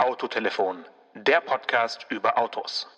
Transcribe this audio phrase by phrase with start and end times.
[0.00, 2.88] Autotelefon, der Podcast über Autos.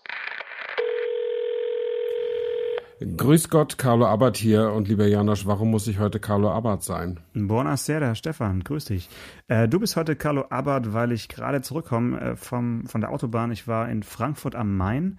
[3.00, 7.18] Grüß Gott, Carlo Abbott hier und lieber Janosch, warum muss ich heute Carlo Abbott sein?
[7.34, 9.08] Buonasera, Stefan, grüß dich.
[9.48, 13.50] Äh, du bist heute Carlo Abbott, weil ich gerade zurückkomme äh, vom, von der Autobahn.
[13.50, 15.18] Ich war in Frankfurt am Main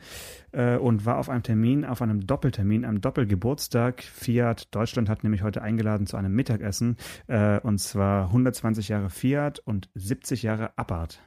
[0.54, 4.04] äh, und war auf einem Termin, auf einem Doppeltermin, einem Doppelgeburtstag.
[4.04, 6.96] Fiat Deutschland hat nämlich heute eingeladen zu einem Mittagessen
[7.28, 11.20] äh, und zwar 120 Jahre Fiat und 70 Jahre Abarth.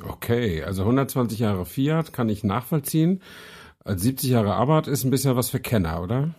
[0.00, 3.20] Okay, also 120 Jahre Fiat kann ich nachvollziehen.
[3.84, 6.34] Als 70 Jahre Abarth ist ein bisschen was für Kenner, oder?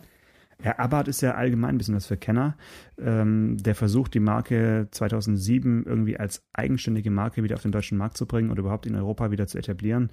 [0.62, 2.56] Ja, Abarth ist ja allgemein ein bisschen was für Kenner.
[2.98, 8.16] Ähm, der versucht, die Marke 2007 irgendwie als eigenständige Marke wieder auf den deutschen Markt
[8.16, 10.10] zu bringen oder überhaupt in Europa wieder zu etablieren.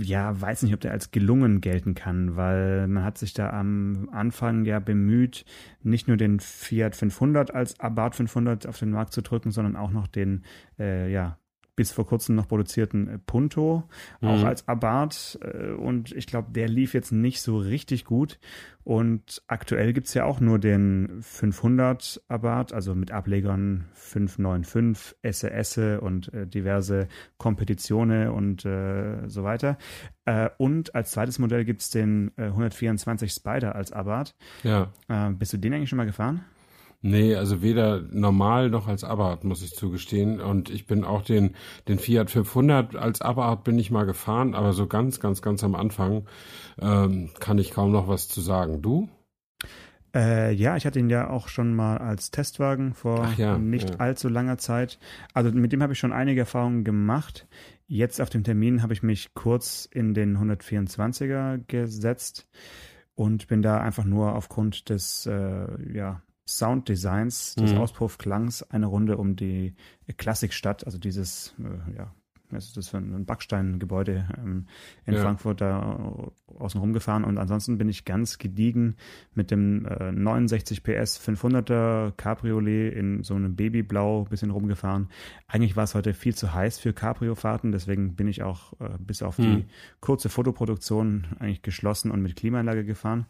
[0.00, 4.08] Ja, weiß nicht, ob der als gelungen gelten kann, weil man hat sich da am
[4.12, 5.44] Anfang ja bemüht,
[5.82, 9.90] nicht nur den Fiat 500 als Abarth 500 auf den Markt zu drücken, sondern auch
[9.90, 10.44] noch den,
[10.78, 11.38] äh, ja,
[11.76, 13.84] bis vor kurzem noch produzierten äh, Punto,
[14.20, 14.28] mhm.
[14.28, 15.38] auch als Abarth.
[15.42, 18.38] Äh, und ich glaube, der lief jetzt nicht so richtig gut.
[18.82, 26.32] Und aktuell gibt's ja auch nur den 500 Abarth, also mit Ablegern 595, SES und
[26.32, 29.76] äh, diverse Kompetitionen und äh, so weiter.
[30.24, 34.36] Äh, und als zweites Modell gibt's den äh, 124 Spider als Abarth.
[34.62, 34.92] Ja.
[35.08, 36.44] Äh, bist du den eigentlich schon mal gefahren?
[37.08, 40.40] Nee, also weder normal noch als Abarth, muss ich zugestehen.
[40.40, 41.54] Und ich bin auch den,
[41.86, 45.76] den Fiat 500 als Abarth bin ich mal gefahren, aber so ganz, ganz, ganz am
[45.76, 46.26] Anfang
[46.80, 48.82] ähm, kann ich kaum noch was zu sagen.
[48.82, 49.08] Du?
[50.16, 53.96] Äh, ja, ich hatte ihn ja auch schon mal als Testwagen vor ja, nicht ja.
[53.98, 54.98] allzu langer Zeit.
[55.32, 57.46] Also mit dem habe ich schon einige Erfahrungen gemacht.
[57.86, 62.48] Jetzt auf dem Termin habe ich mich kurz in den 124er gesetzt
[63.14, 67.78] und bin da einfach nur aufgrund des äh, ja, Sounddesigns, des Mhm.
[67.78, 69.74] Auspuffklangs eine Runde um die
[70.16, 72.14] Klassikstadt, also dieses, äh, ja,
[72.50, 74.66] was ist das für ein Backsteingebäude ähm,
[75.04, 75.22] in Ja.
[75.22, 78.94] Frankfurt da äh, außen rumgefahren und ansonsten bin ich ganz gediegen
[79.34, 85.08] mit dem äh, 69 PS 500er Cabriolet in so einem Babyblau bisschen rumgefahren.
[85.48, 89.22] Eigentlich war es heute viel zu heiß für Cabrio-Fahrten, deswegen bin ich auch äh, bis
[89.22, 89.64] auf die Mhm.
[90.00, 93.26] kurze Fotoproduktion eigentlich geschlossen und mit Klimaanlage gefahren.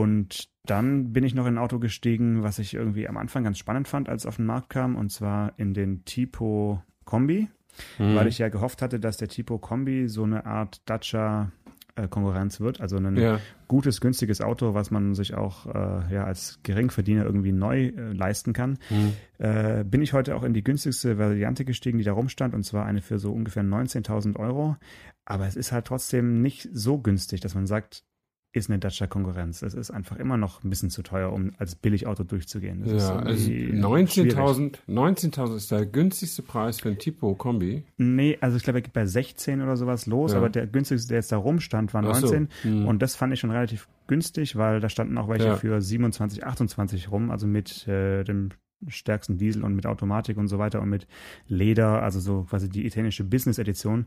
[0.00, 3.58] Und dann bin ich noch in ein Auto gestiegen, was ich irgendwie am Anfang ganz
[3.58, 7.48] spannend fand, als es auf den Markt kam, und zwar in den Tipo Kombi,
[7.98, 8.14] Mhm.
[8.16, 11.50] weil ich ja gehofft hatte, dass der Tipo Kombi so eine Art Dacia
[11.94, 16.24] äh, Konkurrenz wird, also ein ja, gutes, günstiges Auto, was man sich auch äh, ja
[16.24, 18.78] als Geringverdiener irgendwie neu äh, leisten kann.
[18.90, 19.12] Mhm.
[19.38, 22.86] Äh, bin ich heute auch in die günstigste Variante gestiegen, die da rumstand, und zwar
[22.86, 24.76] eine für so ungefähr 19.000 Euro.
[25.24, 28.04] Aber es ist halt trotzdem nicht so günstig, dass man sagt,
[28.52, 29.62] ist eine Dacia Konkurrenz.
[29.62, 32.82] Es ist einfach immer noch ein bisschen zu teuer, um als Billigauto durchzugehen.
[32.84, 37.84] Das ist ja, also irgendwie 19.000 19.000 ist der günstigste Preis für ein Tipo Kombi.
[37.96, 40.38] Nee, also ich glaube, er geht bei 16 oder sowas los, Ja.
[40.38, 42.26] aber der günstigste, der jetzt da rumstand, war Ach so.
[42.26, 42.48] 19.
[42.62, 42.86] Hm.
[42.86, 45.56] Und das fand ich schon relativ günstig, weil da standen auch welche Ja.
[45.56, 48.50] für 27, 28 rum, also mit äh, dem
[48.88, 51.06] stärksten Diesel und mit Automatik und so weiter und mit
[51.46, 54.06] Leder, also so quasi die italienische Business Edition,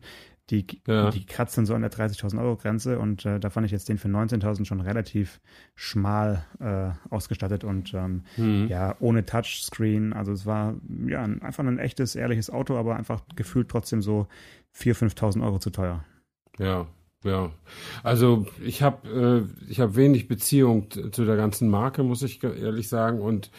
[0.50, 1.10] die, Ja.
[1.10, 3.90] die kratzt dann so an der 30.000 Euro Grenze und äh, da fand ich jetzt
[3.90, 5.40] den für 19.000 schon relativ
[5.74, 8.68] schmal äh, ausgestattet und ähm, Mhm.
[8.68, 10.14] ja, ohne Touchscreen.
[10.14, 10.76] Also es war
[11.08, 14.28] ja ein, einfach ein echtes, ehrliches Auto, aber einfach gefühlt trotzdem so
[14.76, 16.04] 4.000, 5.000 Euro zu teuer.
[16.60, 16.88] Ja,
[17.26, 17.52] ja.
[18.04, 22.88] Also ich habe äh, ich habe wenig Beziehung zu der ganzen Marke, muss ich ehrlich
[22.88, 23.20] sagen.
[23.20, 23.52] Und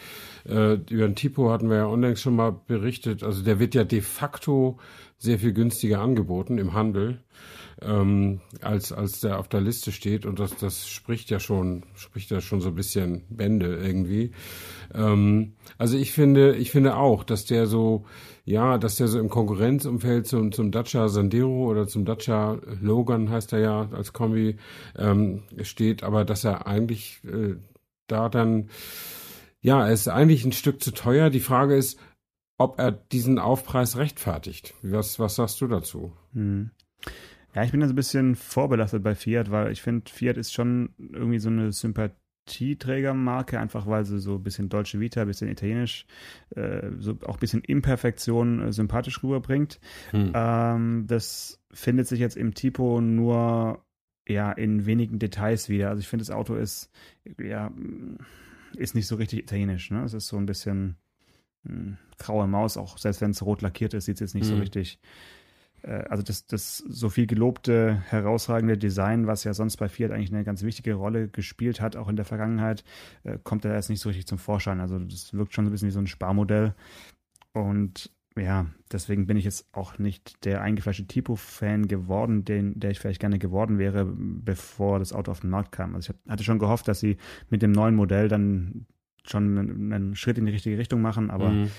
[0.45, 3.23] äh, über den Tipo hatten wir ja unlängst schon mal berichtet.
[3.23, 4.77] Also der wird ja de facto
[5.17, 7.19] sehr viel günstiger angeboten im Handel,
[7.81, 10.25] ähm, als als der auf der Liste steht.
[10.25, 14.31] Und das das spricht ja schon spricht ja schon so ein bisschen Bände irgendwie.
[14.93, 18.05] Ähm, also ich finde, ich finde auch, dass der so,
[18.45, 23.53] ja, dass der so im Konkurrenzumfeld zum, zum Dacia Sandero oder zum Dacia Logan heißt
[23.53, 24.57] er ja als Kombi
[24.97, 27.55] ähm, steht, aber dass er eigentlich äh,
[28.07, 28.69] da dann,
[29.61, 31.29] ja, er ist eigentlich ein Stück zu teuer.
[31.29, 31.99] Die Frage ist,
[32.57, 34.73] ob er diesen Aufpreis rechtfertigt.
[34.81, 36.13] Was, was sagst du dazu?
[36.33, 36.71] Hm.
[37.57, 40.53] Ja, ich bin da so ein bisschen vorbelastet bei Fiat, weil ich finde, Fiat ist
[40.53, 45.49] schon irgendwie so eine Sympathieträgermarke, einfach weil sie so ein bisschen deutsche Vita, ein bisschen
[45.49, 46.05] italienisch,
[46.55, 49.79] äh, so auch ein bisschen Imperfektion äh, sympathisch rüberbringt.
[50.11, 50.33] Hm.
[50.35, 53.83] Ähm, das findet sich jetzt im Tipo nur
[54.27, 55.89] ja in wenigen Details wieder.
[55.89, 56.91] Also ich finde, das Auto ist
[57.39, 57.71] ja
[58.75, 59.89] ist nicht so richtig italienisch.
[59.89, 60.03] Ne?
[60.03, 60.95] Es ist so ein bisschen
[61.65, 64.53] hm, graue Maus, auch selbst wenn es rot lackiert ist, sieht es jetzt nicht so
[64.53, 64.61] Mhm.
[64.61, 64.99] richtig.
[65.83, 70.33] Äh, Also das, das so viel gelobte, herausragende Design, was ja sonst bei Fiat eigentlich
[70.33, 72.83] eine ganz wichtige Rolle gespielt hat, auch in der Vergangenheit,
[73.23, 74.79] äh, kommt da jetzt nicht so richtig zum Vorschein.
[74.79, 76.73] Also das wirkt schon so ein bisschen wie so ein Sparmodell.
[77.53, 82.99] Und ja, deswegen bin ich jetzt auch nicht der eingefleischte Tipo-Fan geworden, den, der ich
[82.99, 85.95] vielleicht gerne geworden wäre, bevor das Auto auf den Markt kam.
[85.95, 87.17] Also ich hatte schon gehofft, dass sie
[87.49, 88.85] mit dem neuen Modell dann
[89.25, 91.71] schon einen, einen Schritt in die richtige Richtung machen, aber mhm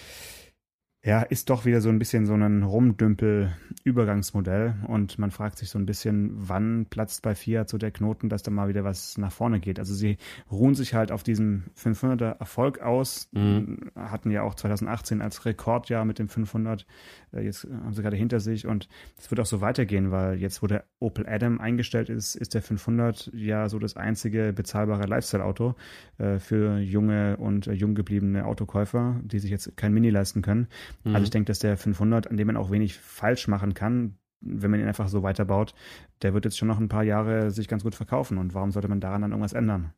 [1.05, 5.79] ja, ist doch wieder so ein bisschen so ein Rumdümpel-Übergangsmodell und man fragt sich so
[5.79, 9.31] ein bisschen, wann platzt bei Fiat so der Knoten, dass da mal wieder was nach
[9.31, 9.79] vorne geht.
[9.79, 10.17] Also sie
[10.51, 13.93] ruhen sich halt auf diesem 500er Erfolg aus, mhm.
[13.95, 16.85] hatten ja auch 2018 als Rekordjahr mit dem 500,
[17.33, 20.65] äh, jetzt haben sie gerade hinter sich und es wird auch so weitergehen, weil jetzt,
[20.65, 25.77] wo der Opel Adam eingestellt ist, ist der 500 ja so das einzige bezahlbare Lifestyle-Auto
[26.19, 30.67] äh, für junge und äh, jung gebliebene Autokäufer, die sich jetzt kein Mini leisten können.
[31.05, 31.15] Mhm.
[31.15, 34.71] Also ich denke, dass der 500, an dem man auch wenig falsch machen kann, wenn
[34.71, 35.75] man ihn einfach so weiterbaut,
[36.23, 38.39] der wird jetzt schon noch ein paar Jahre sich ganz gut verkaufen.
[38.39, 39.93] Und warum sollte man daran dann irgendwas ändern?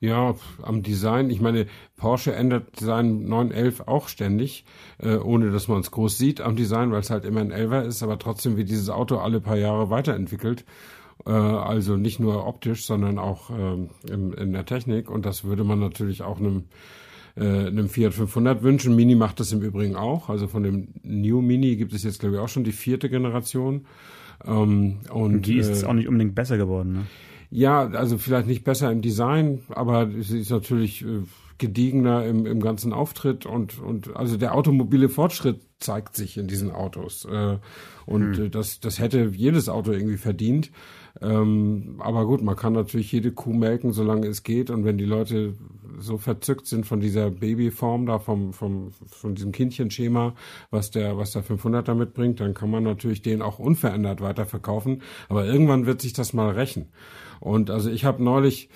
[0.00, 1.30] Ja, am Design.
[1.30, 1.66] Ich meine,
[1.96, 4.64] Porsche ändert seinen 911 auch ständig,
[4.98, 7.82] äh, ohne dass man es groß sieht am Design, weil es halt immer ein 11er
[7.86, 10.64] ist, aber trotzdem wird dieses Auto alle paar Jahre weiterentwickelt.
[11.24, 15.08] Äh, also nicht nur optisch, sondern auch äh, in, in der Technik.
[15.08, 16.64] Und das würde man natürlich auch einem
[17.36, 18.94] äh, einem Fiat 500 wünschen.
[18.94, 20.28] Mini macht das im Übrigen auch.
[20.28, 23.86] Also von dem New Mini gibt es jetzt, glaube ich, auch schon die vierte Generation.
[24.44, 27.06] Ähm, und, und die ist äh, auch nicht unbedingt besser geworden, ne?
[27.54, 31.20] Ja, also vielleicht nicht besser im Design, aber sie ist natürlich äh,
[31.58, 36.70] gediegener im, im ganzen Auftritt und, und also der automobile Fortschritt zeigt sich in diesen
[36.70, 37.26] Autos.
[37.26, 37.58] Äh,
[38.06, 38.50] und hm.
[38.50, 40.70] das, das hätte jedes Auto irgendwie verdient.
[41.20, 44.70] Ähm, aber gut, man kann natürlich jede Kuh melken, solange es geht.
[44.70, 45.54] Und wenn die Leute
[45.98, 50.34] so verzückt sind von dieser Babyform da, vom, vom, von diesem Kindchenschema,
[50.70, 55.02] was der, was der 500er mitbringt, dann kann man natürlich den auch unverändert weiterverkaufen.
[55.28, 56.86] Aber irgendwann wird sich das mal rächen.
[57.40, 58.68] Und also ich habe neulich,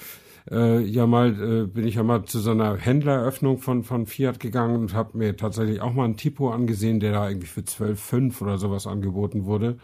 [0.51, 4.41] äh, ja mal äh, bin ich ja mal zu so einer Händleröffnung von von Fiat
[4.41, 8.43] gegangen und habe mir tatsächlich auch mal einen Tipo angesehen, der da irgendwie für 12,5
[8.43, 9.79] oder sowas angeboten wurde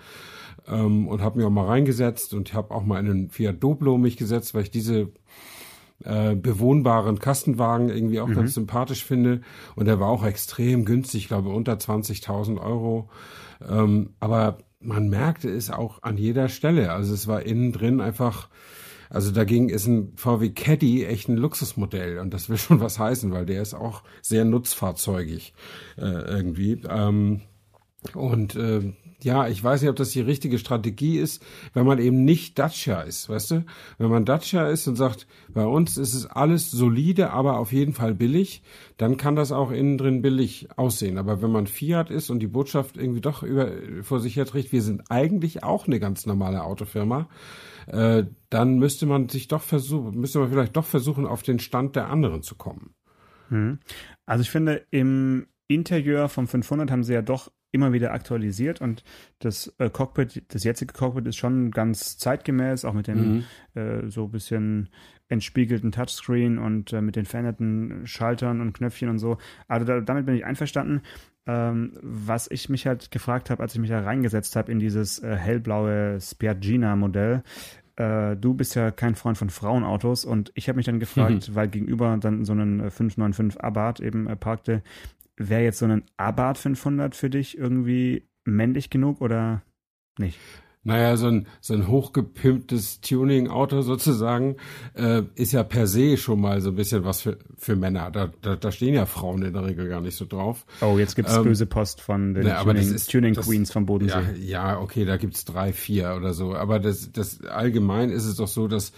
[0.69, 3.99] ähm, und habe mir auch mal reingesetzt und habe auch mal in einen Fiat Doblo
[3.99, 5.11] mich gesetzt, weil ich diese
[6.05, 8.35] äh, bewohnbaren Kastenwagen irgendwie auch mhm.
[8.35, 9.41] ganz sympathisch finde.
[9.77, 13.09] Und der war auch extrem günstig, ich glaube unter 20.000 Euro.
[13.69, 16.93] Ähm, aber man merkte es auch an jeder Stelle.
[16.93, 18.49] Also es war innen drin einfach,
[19.13, 23.31] also dagegen ist ein VW Caddy echt ein Luxusmodell und das will schon was heißen,
[23.31, 25.53] weil der ist auch sehr nutzfahrzeugig
[25.99, 26.81] äh, irgendwie.
[26.89, 27.43] Ähm,
[28.15, 31.45] und äh, ja, ich weiß nicht, ob das die richtige Strategie ist,
[31.75, 33.65] wenn man eben nicht Dacia ist, weißt du?
[33.99, 37.93] Wenn man Dacia ist und sagt, bei uns ist es alles solide, aber auf jeden
[37.93, 38.63] Fall billig,
[38.97, 41.19] dann kann das auch innen drin billig aussehen.
[41.19, 43.71] Aber wenn man Fiat ist und die Botschaft irgendwie doch über,
[44.03, 47.29] vor sich her trägt, wir sind eigentlich auch eine ganz normale Autofirma,
[47.87, 51.97] äh, dann müsste man sich doch versuchen, müsste man vielleicht doch versuchen, auf den Stand
[51.97, 52.95] der anderen zu kommen.
[53.49, 53.79] Hm.
[54.27, 59.03] Also ich finde, im Interieur vom 500 haben sie ja doch immer wieder aktualisiert und
[59.39, 63.45] das äh, Cockpit, das jetzige Cockpit ist schon ganz zeitgemäß, auch mit dem
[63.75, 63.81] mhm.
[63.81, 64.91] äh, so bisschen
[65.29, 69.39] entspiegelten Touchscreen und äh, mit den veränderten Schaltern und Knöpfchen und so.
[69.67, 71.01] Also da, damit bin ich einverstanden.
[71.45, 75.19] Ähm, was ich mich halt gefragt habe, als ich mich da reingesetzt habe in dieses
[75.19, 77.43] äh, hellblaue Spiagina-Modell,
[77.97, 81.55] äh, du bist ja kein Freund von Frauenautos und ich habe mich dann gefragt, mhm.
[81.55, 84.83] weil gegenüber dann so ein 595 äh, Abarth eben äh, parkte,
[85.37, 89.63] wäre jetzt so ein Abarth 500 für dich irgendwie männlich genug oder
[90.19, 90.39] nicht?
[90.85, 94.57] Naja, so ein, so ein hochgepimptes Tuning-Auto sozusagen
[94.95, 98.11] äh, ist ja per se schon mal so ein bisschen was für, für Männer.
[98.11, 100.67] Da, da, da stehen ja Frauen in der Regel gar nicht so drauf.
[100.81, 103.87] Oh, jetzt gibt's ähm, böse Post von den na, Tuning, ist, Tuning das, Queens vom
[103.87, 104.23] Bodensee.
[104.41, 106.55] Ja, ja, okay, da gibt's drei, vier oder so.
[106.57, 108.93] Aber das, das allgemein ist es doch so, dass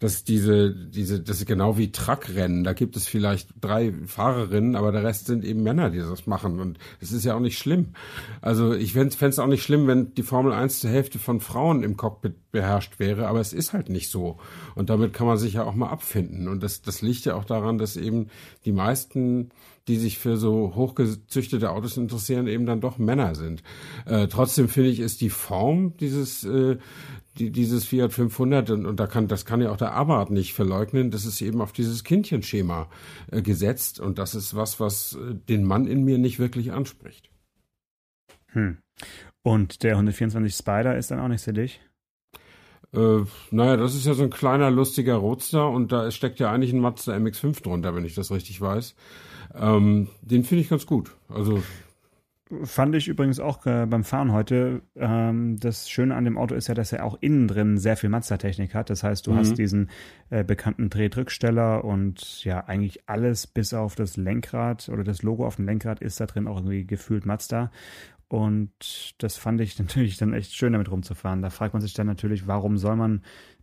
[0.00, 2.64] dass diese, diese, das ist genau wie Truckrennen.
[2.64, 6.58] Da gibt es vielleicht drei Fahrerinnen, aber der Rest sind eben Männer, die das machen.
[6.58, 7.88] Und das ist ja auch nicht schlimm.
[8.40, 11.82] Also ich fände es auch nicht schlimm, wenn die Formel 1 zur Hälfte von Frauen
[11.82, 14.38] im Cockpit beherrscht wäre, aber es ist halt nicht so.
[14.74, 16.48] Und damit kann man sich ja auch mal abfinden.
[16.48, 18.28] Und das, das liegt ja auch daran, dass eben
[18.64, 19.50] die meisten
[19.88, 23.62] die sich für so hochgezüchtete Autos interessieren, eben dann doch Männer sind.
[24.06, 26.78] Äh, trotzdem finde ich, ist die Form dieses äh,
[27.38, 30.54] die, dieses Fiat 500 und, und da kann das kann ja auch der Abarth nicht
[30.54, 32.88] verleugnen, das ist eben auf dieses Kindchenschema
[33.30, 37.30] äh, gesetzt und das ist was, was äh, den Mann in mir nicht wirklich anspricht.
[38.48, 38.78] Hm.
[39.42, 41.80] Und der 124 Spider ist dann auch nicht für dich?
[42.94, 46.72] Äh, naja, das ist ja so ein kleiner, lustiger Roadster und da steckt ja eigentlich
[46.72, 48.94] ein Mazda MX-5 drunter, wenn ich das richtig weiß.
[49.54, 51.12] Ähm, den finde ich ganz gut.
[51.28, 51.62] Also
[52.64, 54.82] Fand ich übrigens auch äh, beim Fahren heute.
[54.96, 58.10] Ähm, das Schöne an dem Auto ist ja, dass er auch innen drin sehr viel
[58.10, 58.90] Mazda-Technik hat.
[58.90, 59.36] Das heißt, du mhm.
[59.36, 59.88] hast diesen
[60.30, 65.56] äh, bekannten Drehdrücksteller und ja, eigentlich alles bis auf das Lenkrad oder das Logo auf
[65.56, 67.70] dem Lenkrad ist da drin auch irgendwie gefühlt Mazda.
[68.30, 71.42] Und das fand ich natürlich dann echt schön, damit rumzufahren.
[71.42, 73.22] Da fragt man sich dann natürlich, warum soll man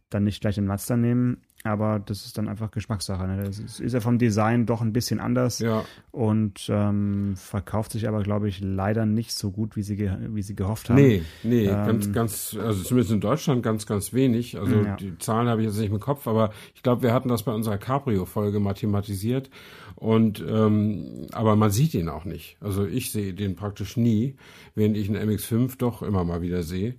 [0.10, 1.42] dann nicht gleich den Mazda nehmen?
[1.64, 3.28] Aber das ist dann einfach Geschmackssache.
[3.28, 3.44] Ne?
[3.44, 5.84] Das ist, ist ja vom Design doch ein bisschen anders ja.
[6.12, 9.98] und ähm, verkauft sich aber, glaube ich, leider nicht so gut, wie sie,
[10.30, 11.02] wie sie gehofft haben.
[11.02, 14.58] Nee, nee, ähm, ganz, ganz, also zumindest in Deutschland ganz, ganz wenig.
[14.58, 14.96] Also ja.
[14.96, 17.52] die Zahlen habe ich jetzt nicht im Kopf, aber ich glaube, wir hatten das bei
[17.52, 19.50] unserer Cabrio-Folge mathematisiert
[19.96, 22.58] und ähm, aber man sieht ihn auch nicht.
[22.62, 24.36] Also ich sehe den praktisch nie,
[24.76, 26.96] während ich einen MX5 doch immer mal wieder sehe.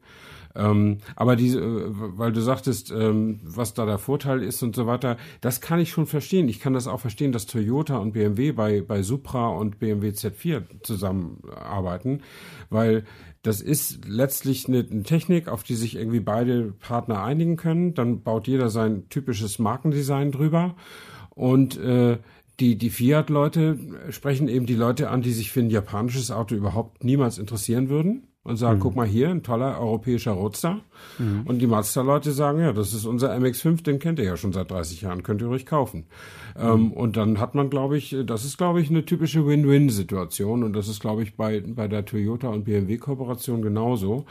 [0.59, 4.87] Ähm, aber diese, äh, weil du sagtest, ähm, was da der Vorteil ist und so
[4.87, 6.49] weiter, das kann ich schon verstehen.
[6.49, 10.83] Ich kann das auch verstehen, dass Toyota und BMW bei, bei Supra und BMW Z4
[10.83, 12.23] zusammenarbeiten,
[12.71, 13.05] weil
[13.43, 17.95] das ist letztlich eine, eine, Technik, auf die sich irgendwie beide Partner einigen können.
[17.95, 20.75] Dann baut jeder sein typisches Markendesign drüber
[21.31, 22.19] und äh,
[22.59, 23.79] die, die Fiat-Leute
[24.11, 28.25] sprechen eben die Leute an, die sich für ein japanisches Auto überhaupt niemals interessieren würden
[28.49, 28.83] und sagen, mhm.
[28.83, 30.81] guck mal hier, ein toller europäischer Roadster.
[31.19, 31.43] Mhm.
[31.45, 34.71] Und die Mazda-Leute sagen, ja, das ist unser MX5, den kennt ihr ja schon seit
[34.71, 36.07] 30 Jahren, könnt ihr ruhig kaufen.
[36.57, 36.62] Mhm.
[36.62, 40.64] Ähm, und dann hat man, glaube ich, das ist, glaube ich, eine typische Win-Win-Situation.
[40.64, 44.25] Und das ist, glaube ich, bei, bei der Toyota und BMW-Kooperation genauso.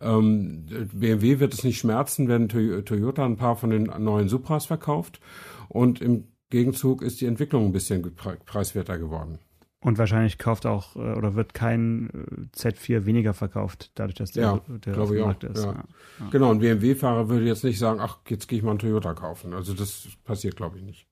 [0.00, 5.20] Ähm, BMW wird es nicht schmerzen, wenn Toyota ein paar von den neuen Supras verkauft.
[5.68, 8.02] Und im Gegenzug ist die Entwicklung ein bisschen
[8.44, 9.38] preiswerter geworden.
[9.82, 14.42] Und wahrscheinlich kauft auch äh, oder wird kein äh, Z4 weniger verkauft, dadurch, dass der,
[14.42, 15.64] ja, der auf dem Markt ist.
[15.64, 15.72] Ja.
[16.20, 16.28] Ja.
[16.30, 19.52] Genau, ein BMW-Fahrer würde jetzt nicht sagen, ach, jetzt gehe ich mal einen Toyota kaufen.
[19.52, 21.06] Also das passiert, glaube ich, nicht.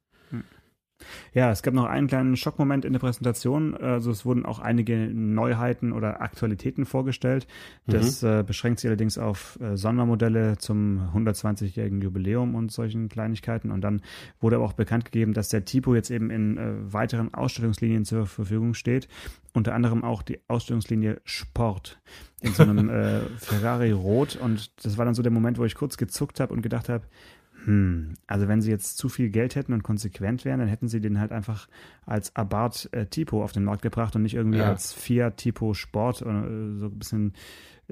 [1.32, 3.76] Ja, es gab noch einen kleinen Schockmoment in der Präsentation.
[3.76, 7.46] Also es wurden auch einige Neuheiten oder Aktualitäten vorgestellt.
[7.86, 8.28] Das mhm.
[8.28, 13.70] äh, beschränkt sich allerdings auf äh, Sondermodelle zum 120-jährigen Jubiläum und solchen Kleinigkeiten.
[13.70, 14.02] Und dann
[14.40, 18.26] wurde aber auch bekannt gegeben, dass der Tipo jetzt eben in äh, weiteren Ausstellungslinien zur
[18.26, 19.08] Verfügung steht.
[19.52, 22.00] Unter anderem auch die Ausstellungslinie Sport
[22.40, 24.36] in so einem äh, Ferrari Rot.
[24.36, 27.04] Und das war dann so der Moment, wo ich kurz gezuckt habe und gedacht habe,
[27.64, 31.00] hm, also wenn sie jetzt zu viel Geld hätten und konsequent wären, dann hätten sie
[31.00, 31.68] den halt einfach
[32.06, 34.68] als Abarth äh, Tipo auf den Markt gebracht und nicht irgendwie ja.
[34.68, 37.34] als Fiat Tipo Sport oder äh, so ein bisschen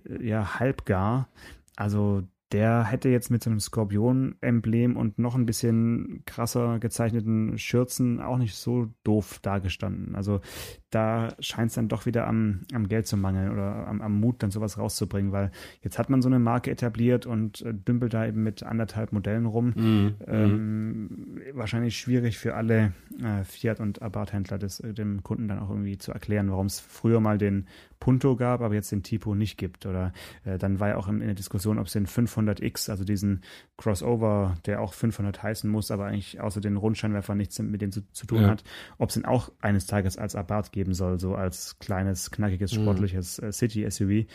[0.05, 1.29] äh, ja halbgar.
[1.77, 2.23] Also
[2.53, 8.39] der hätte jetzt mit so einem Skorpion-Emblem und noch ein bisschen krasser gezeichneten Schürzen auch
[8.39, 10.15] nicht so doof dargestanden.
[10.15, 10.41] Also
[10.91, 14.43] da scheint es dann doch wieder am, am Geld zu mangeln oder am, am, Mut,
[14.43, 15.51] dann sowas rauszubringen, weil
[15.83, 19.45] jetzt hat man so eine Marke etabliert und äh, dümpelt da eben mit anderthalb Modellen
[19.45, 19.75] rum.
[19.77, 20.15] Mhm.
[20.27, 22.93] Ähm, wahrscheinlich schwierig für alle
[23.23, 26.81] äh, Fiat- und Abarth-Händler, das äh, dem Kunden dann auch irgendwie zu erklären, warum es
[26.81, 27.67] früher mal den
[28.01, 29.85] Punto gab, aber jetzt den Tipo nicht gibt.
[29.85, 30.13] Oder
[30.45, 33.43] äh, dann war ja auch in, in der Diskussion, ob es den 500X, also diesen
[33.77, 38.11] Crossover, der auch 500 heißen muss, aber eigentlich außer den Rundscheinwerfer nichts mit dem zu,
[38.13, 38.49] zu tun ja.
[38.49, 38.65] hat,
[38.97, 42.73] ob es den auch eines Tages als Abarth gibt geben soll, so als kleines, knackiges,
[42.73, 42.83] mhm.
[42.83, 44.27] sportliches äh, City-SUV.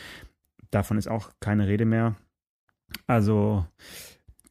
[0.71, 2.15] Davon ist auch keine Rede mehr.
[3.07, 3.65] Also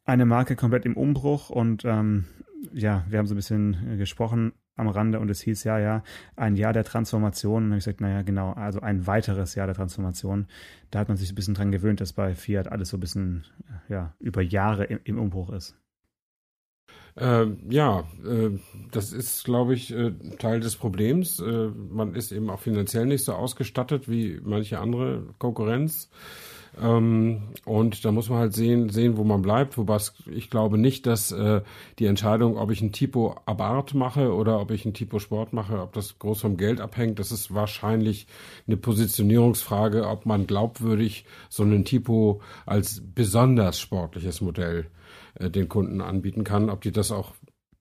[0.05, 2.25] eine Marke komplett im Umbruch und ähm,
[2.73, 6.03] ja, wir haben so ein bisschen äh, gesprochen am Rande und es hieß ja, ja,
[6.35, 7.65] ein Jahr der Transformation.
[7.65, 10.47] Und habe ich gesagt, naja, genau, also ein weiteres Jahr der Transformation.
[10.89, 13.45] Da hat man sich ein bisschen dran gewöhnt, dass bei Fiat alles so ein bisschen,
[13.67, 15.77] äh, ja, über Jahre im, im Umbruch ist.
[17.15, 18.57] Äh, ja, äh,
[18.91, 21.39] das ist, glaube ich, äh, Teil des Problems.
[21.39, 26.09] Äh, man ist eben auch finanziell nicht so ausgestattet wie manche andere Konkurrenz.
[26.81, 29.77] Ähm, und da muss man halt sehen, sehen, wo man bleibt.
[29.77, 31.61] Wobei ich glaube nicht, dass äh,
[31.99, 35.79] die Entscheidung, ob ich ein Tipo Abarth mache oder ob ich ein Tipo Sport mache,
[35.79, 37.19] ob das groß vom Geld abhängt.
[37.19, 38.25] Das ist wahrscheinlich
[38.65, 45.02] eine Positionierungsfrage, ob man glaubwürdig so einen Tipo als besonders sportliches Modell äh,
[45.39, 47.33] den Kunden anbieten kann, ob die das auch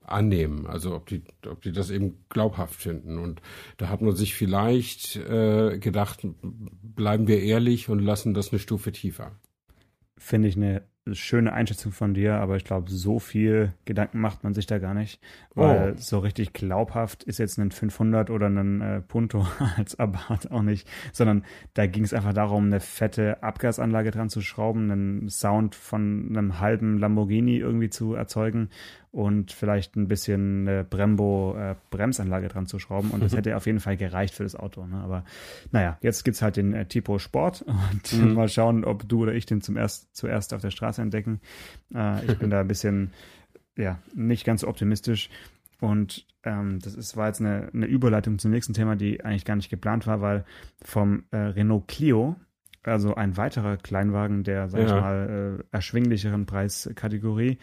[0.04, 3.18] annehmen, also ob die, ob die das eben glaubhaft finden.
[3.18, 3.40] Und
[3.76, 8.92] da hat man sich vielleicht äh, gedacht, bleiben wir ehrlich und lassen das eine Stufe
[8.92, 9.32] tiefer.
[10.16, 14.54] Finde ich eine schöne Einschätzung von dir, aber ich glaube, so viel Gedanken macht man
[14.54, 15.20] sich da gar nicht,
[15.54, 16.00] weil oh.
[16.00, 20.88] so richtig glaubhaft ist jetzt ein 500 oder ein äh, Punto als Abarth auch nicht,
[21.12, 21.44] sondern
[21.74, 26.60] da ging es einfach darum, eine fette Abgasanlage dran zu schrauben, einen Sound von einem
[26.60, 28.68] halben Lamborghini irgendwie zu erzeugen
[29.12, 33.66] und vielleicht ein bisschen eine Brembo äh, Bremsanlage dran zu schrauben und das hätte auf
[33.66, 34.86] jeden Fall gereicht für das Auto.
[34.86, 34.96] Ne?
[34.96, 35.24] Aber
[35.70, 38.32] naja, jetzt gibt's halt den äh, Tipo Sport und mhm.
[38.32, 41.40] mal schauen, ob du oder ich den zum erst, zuerst auf der Straße entdecken.
[41.94, 43.12] Äh, ich bin da ein bisschen
[43.76, 45.28] ja, nicht ganz so optimistisch.
[45.80, 49.56] Und ähm, das ist, war jetzt eine, eine Überleitung zum nächsten Thema, die eigentlich gar
[49.56, 50.44] nicht geplant war, weil
[50.82, 52.36] vom äh, Renault Clio,
[52.82, 54.86] also ein weiterer Kleinwagen der, sag ja.
[54.86, 57.58] ich mal, äh, erschwinglicheren Preiskategorie,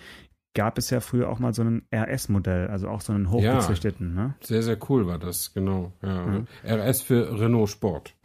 [0.53, 4.15] gab es ja früher auch mal so ein RS-Modell, also auch so einen hochgezüchteten.
[4.15, 4.35] Ja, ne?
[4.41, 5.93] Sehr, sehr cool war das, genau.
[6.01, 6.25] Ja.
[6.25, 6.47] Mhm.
[6.65, 8.15] RS für Renault Sport.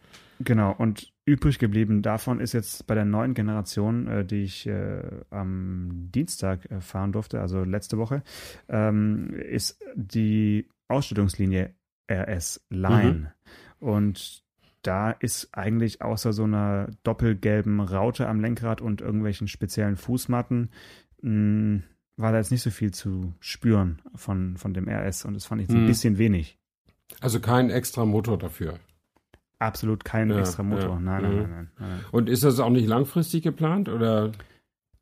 [0.40, 5.02] Genau, und übrig geblieben davon ist jetzt bei der neuen Generation, äh, die ich äh,
[5.31, 8.23] am Dienstag äh, fahren durfte, also letzte Woche,
[8.69, 11.75] ähm, ist die Ausstattungslinie
[12.11, 13.33] RS Line.
[13.81, 13.87] Mhm.
[13.87, 14.45] Und
[14.83, 20.71] da ist eigentlich außer so einer doppelgelben Raute am Lenkrad und irgendwelchen speziellen Fußmatten
[21.23, 21.83] mh, hm,
[22.16, 25.61] war da jetzt nicht so viel zu spüren von, von dem RS und das fand
[25.61, 25.85] ich jetzt mhm.
[25.85, 26.59] ein bisschen wenig.
[27.21, 28.78] Also kein extra Motor dafür.
[29.59, 30.94] Absolut kein ja, extra Motor.
[30.94, 31.00] Ja.
[31.00, 31.38] Nein, nein, mhm.
[31.38, 34.33] nein, nein, nein, Und ist das auch nicht langfristig geplant oder?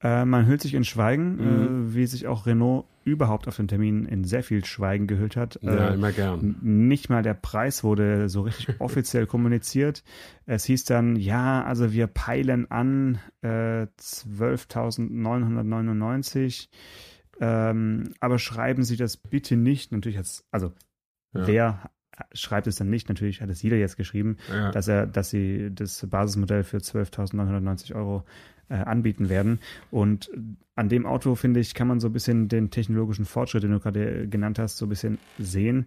[0.00, 1.90] Äh, man hüllt sich in Schweigen, mhm.
[1.90, 5.58] äh, wie sich auch Renault überhaupt auf den Termin in sehr viel Schweigen gehüllt hat.
[5.62, 6.56] Ja, äh, immer gern.
[6.62, 10.02] Nicht mal der Preis wurde so richtig offiziell kommuniziert.
[10.46, 16.68] Es hieß dann, ja, also wir peilen an äh, 12.999.
[17.40, 19.90] Ähm, aber schreiben Sie das bitte nicht.
[19.92, 20.72] Natürlich hat's, also
[21.34, 21.46] ja.
[21.46, 21.90] wer
[22.32, 24.70] schreibt es dann nicht, natürlich hat es jeder jetzt geschrieben, ja.
[24.70, 28.24] dass er, dass sie das Basismodell für 12.990 Euro
[28.72, 29.60] äh, anbieten werden.
[29.90, 30.30] Und
[30.74, 33.80] an dem Auto, finde ich, kann man so ein bisschen den technologischen Fortschritt, den du
[33.80, 35.86] gerade genannt hast, so ein bisschen sehen.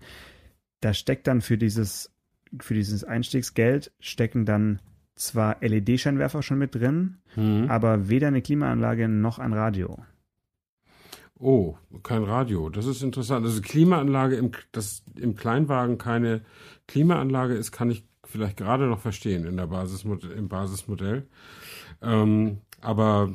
[0.82, 2.14] Da steckt dann für dieses,
[2.60, 4.80] für dieses Einstiegsgeld stecken dann
[5.16, 7.66] zwar LED-Scheinwerfer schon mit drin, mhm.
[7.70, 9.98] aber weder eine Klimaanlage noch ein Radio.
[11.40, 12.70] Oh, kein Radio.
[12.70, 13.46] Das ist interessant.
[13.46, 16.42] Also Klimaanlage im, dass im Kleinwagen keine
[16.88, 21.28] Klimaanlage ist, kann ich vielleicht gerade noch verstehen in der Basismodell, im Basismodell.
[22.02, 23.34] Ähm, aber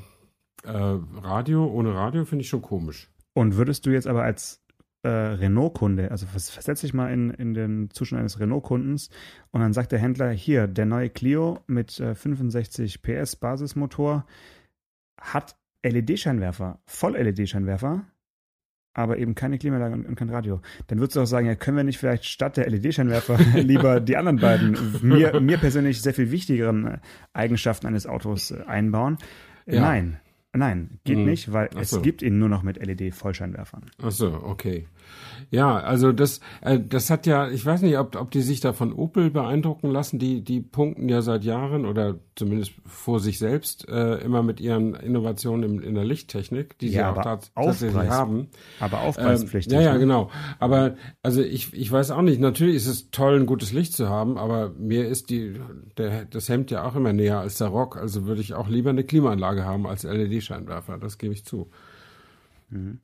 [0.65, 3.11] äh, Radio ohne Radio finde ich schon komisch.
[3.33, 4.61] Und würdest du jetzt aber als
[5.03, 9.09] äh, Renault-Kunde, also versetz dich mal in, in den Zustand eines Renault-Kundens
[9.51, 14.27] und dann sagt der Händler, hier, der neue Clio mit äh, 65 PS Basismotor
[15.21, 18.05] hat LED-Scheinwerfer, Voll-LED-Scheinwerfer,
[18.95, 20.61] aber eben keine Klimaanlage und, kein Radio.
[20.89, 24.17] Dann würdest du auch sagen, ja, können wir nicht vielleicht statt der LED-Scheinwerfer lieber die
[24.17, 27.01] anderen beiden, mir, mir persönlich sehr viel wichtigeren
[27.33, 29.19] Eigenschaften eines Autos äh, einbauen?
[29.67, 29.81] Ja.
[29.81, 30.21] Nein.
[30.53, 31.25] Nein, geht hm.
[31.27, 31.79] nicht, weil so.
[31.79, 33.83] es gibt ihn nur noch mit LED-Vollscheinwerfern.
[34.03, 34.87] Ach so, okay.
[35.51, 38.73] Ja, also das, äh, das hat ja, ich weiß nicht, ob, ob die sich da
[38.73, 43.89] von Opel beeindrucken lassen, die, die punkten ja seit Jahren oder zumindest vor sich selbst
[43.89, 48.09] äh, immer mit ihren Innovationen in, in der Lichttechnik, die ja, sie auch tats tatsächlich
[48.09, 48.49] haben.
[48.81, 49.73] Aber aufpreispflichtig.
[49.73, 50.01] Ähm, ja, ja, ne?
[50.01, 50.31] genau.
[50.59, 54.09] Aber also ich, ich weiß auch nicht, natürlich ist es toll, ein gutes Licht zu
[54.09, 55.61] haben, aber mir ist die,
[55.97, 58.91] der, das Hemd ja auch immer näher als der Rock, also würde ich auch lieber
[58.91, 60.05] eine Klimaanlage haben als
[60.41, 61.71] LED-Scheinwerfer, das gebe ich zu.
[62.71, 63.01] Mhm.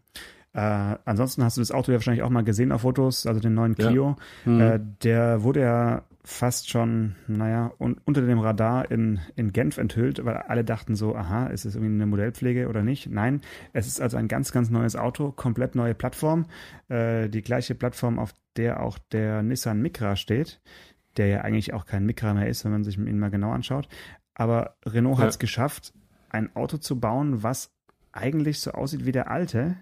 [0.56, 3.52] Äh, ansonsten hast du das Auto ja wahrscheinlich auch mal gesehen auf Fotos, also den
[3.52, 4.16] neuen Clio.
[4.46, 4.50] Ja.
[4.50, 4.60] Mhm.
[4.60, 10.24] Äh, der wurde ja fast schon, naja, un unter dem Radar in, in Genf enthüllt,
[10.24, 13.10] weil alle dachten so, aha, ist es irgendwie eine Modellpflege oder nicht?
[13.10, 13.42] Nein,
[13.74, 16.46] es ist also ein ganz, ganz neues Auto, komplett neue Plattform.
[16.88, 20.60] Äh, die gleiche Plattform, auf der auch der Nissan Micra steht,
[21.18, 23.88] der ja eigentlich auch kein Micra mehr ist, wenn man sich ihn mal genau anschaut.
[24.34, 25.24] Aber Renault ja.
[25.24, 25.92] hat es geschafft,
[26.36, 27.72] ein Auto zu bauen, was
[28.12, 29.76] eigentlich so aussieht wie der alte,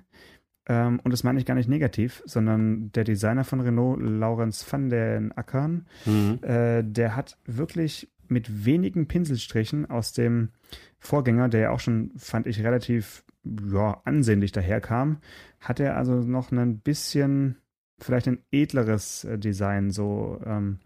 [0.66, 4.88] ähm, und das meine ich gar nicht negativ, sondern der Designer von Renault, Laurens van
[4.88, 6.38] den Ackern, mhm.
[6.42, 10.50] äh, der hat wirklich mit wenigen Pinselstrichen aus dem
[10.98, 15.18] Vorgänger, der ja auch schon, fand ich, relativ ja, ansehnlich daherkam,
[15.60, 17.58] hat er also noch ein bisschen,
[17.98, 20.78] vielleicht ein edleres äh, Design so ähm,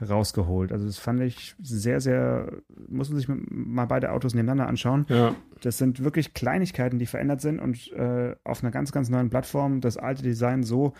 [0.00, 0.72] rausgeholt.
[0.72, 2.52] Also das fand ich sehr, sehr,
[2.88, 5.06] muss man sich mal beide Autos nebeneinander anschauen.
[5.08, 5.34] Ja.
[5.62, 9.80] Das sind wirklich Kleinigkeiten, die verändert sind und äh, auf einer ganz, ganz neuen Plattform
[9.80, 10.92] das alte Design so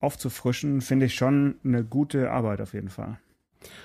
[0.00, 3.18] aufzufrischen, finde ich schon eine gute Arbeit auf jeden Fall.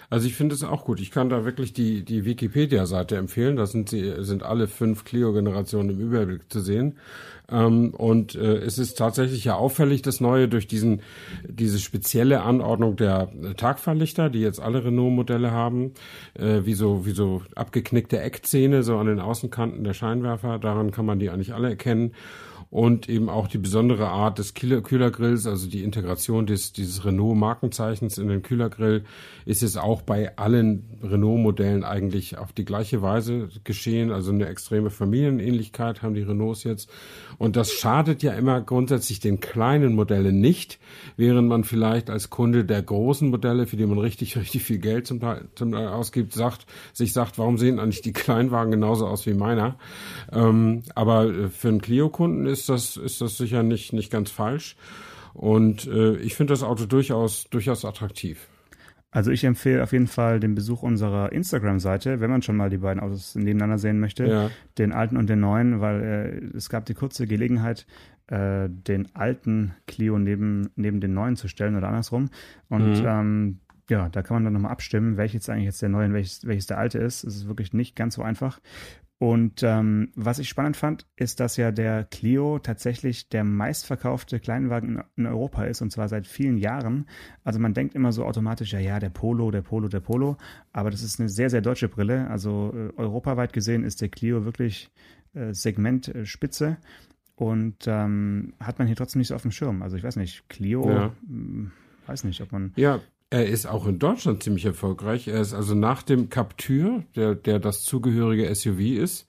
[0.10, 1.00] Also ich finde es auch gut.
[1.00, 3.56] Ich kann da wirklich die, die Wikipedia-Seite empfehlen.
[3.56, 6.98] Da sind sie, sind alle fünf Clio-Generationen im Überblick zu sehen.
[7.52, 11.02] Ähm, und äh, es ist tatsächlich ja auffällig, das Neue durch diesen,
[11.48, 15.94] diese spezielle Anordnung der Tagfahrlichter, die jetzt alle Renault-Modelle haben,
[16.34, 20.60] äh, wie so, wie so abgeknickte Eckzähne, so an den Außenkanten der Scheinwerfer.
[20.60, 22.14] Daran kann man die eigentlich alle erkennen
[22.72, 28.28] und eben auch die besondere Art des Kühlergrills, also die Integration des, dieses Renault-Markenzeichens in
[28.28, 29.06] den Kühlergrill,
[29.46, 34.12] ist es auch bei allen Renault-Modellen eigentlich auf die gleiche Weise geschehen.
[34.12, 36.92] Also eine extreme Familienähnlichkeit haben die Renaults jetzt.
[37.40, 40.78] Und das schadet ja immer grundsätzlich den kleinen Modellen nicht,
[41.18, 45.08] während man vielleicht als Kunde der großen Modelle, für die man richtig, richtig viel Geld
[45.08, 49.26] zum Teil, zum Teil ausgibt, sagt, sich sagt, warum sehen eigentlich die Kleinwagen genauso aus
[49.26, 49.80] wie meiner?
[50.32, 54.76] Ähm, aber für einen Clio-Kunden ist das, ist das sicher nicht, nicht ganz falsch.
[55.34, 58.48] Und äh, ich finde das Auto durchaus, durchaus attraktiv.
[59.12, 62.78] Also ich empfehle auf jeden Fall den Besuch unserer Instagram-Seite, wenn man schon mal die
[62.78, 64.52] beiden Autos nebeneinander sehen möchte, ja.
[64.78, 67.88] den alten und den neuen, weil äh, es gab die kurze Gelegenheit,
[68.28, 72.30] äh, den alten Clio neben, neben den neuen zu stellen oder andersrum.
[72.70, 73.06] Und mhm.
[73.06, 76.46] ähm, ja, da kann man dann nochmal abstimmen, welches eigentlich jetzt der neue und welches,
[76.46, 77.24] welches der alte ist.
[77.24, 78.60] Es ist wirklich nicht ganz so einfach.
[79.18, 84.96] Und ähm, was ich spannend fand, ist, dass ja der Clio tatsächlich der meistverkaufte Kleinwagen
[84.96, 87.06] in, in, Europa ist und zwar seit vielen Jahren.
[87.44, 90.38] Also man denkt immer so automatisch, ja, ja, der Polo, der Polo, der Polo.
[90.72, 92.30] Aber das ist eine sehr, sehr deutsche Brille.
[92.30, 94.90] Also äh, europaweit gesehen ist der Clio wirklich
[95.34, 96.78] äh, Segmentspitze.
[97.36, 99.82] Und ähm, hat man hier trotzdem nicht so auf dem Schirm.
[99.82, 101.12] Also ich weiß nicht, Clio, ja.
[101.28, 101.72] Hm,
[102.06, 102.72] weiß nicht, ob man.
[102.78, 105.28] Ja, er ist auch in Deutschland ziemlich erfolgreich.
[105.28, 109.28] Er ist also nach dem Captur, der, der das zugehörige SUV ist,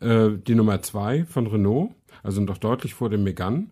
[0.00, 1.90] äh, die Nummer zwei von Renault,
[2.22, 3.68] also noch deutlich vor dem Megane,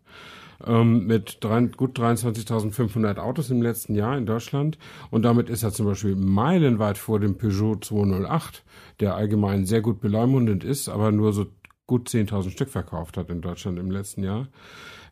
[0.64, 4.78] ähm, mit drei, gut 23.500 Autos im letzten Jahr in Deutschland.
[5.10, 8.64] Und damit ist er zum Beispiel meilenweit vor dem Peugeot 208,
[9.00, 11.46] der allgemein sehr gut beleumundend ist, aber nur so
[11.86, 14.48] gut 10.000 Stück verkauft hat in Deutschland im letzten Jahr.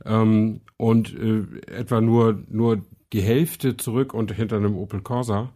[0.07, 2.83] Ähm, und äh, etwa nur, nur
[3.15, 5.53] die Hälfte zurück und hinter einem Opel Corsa.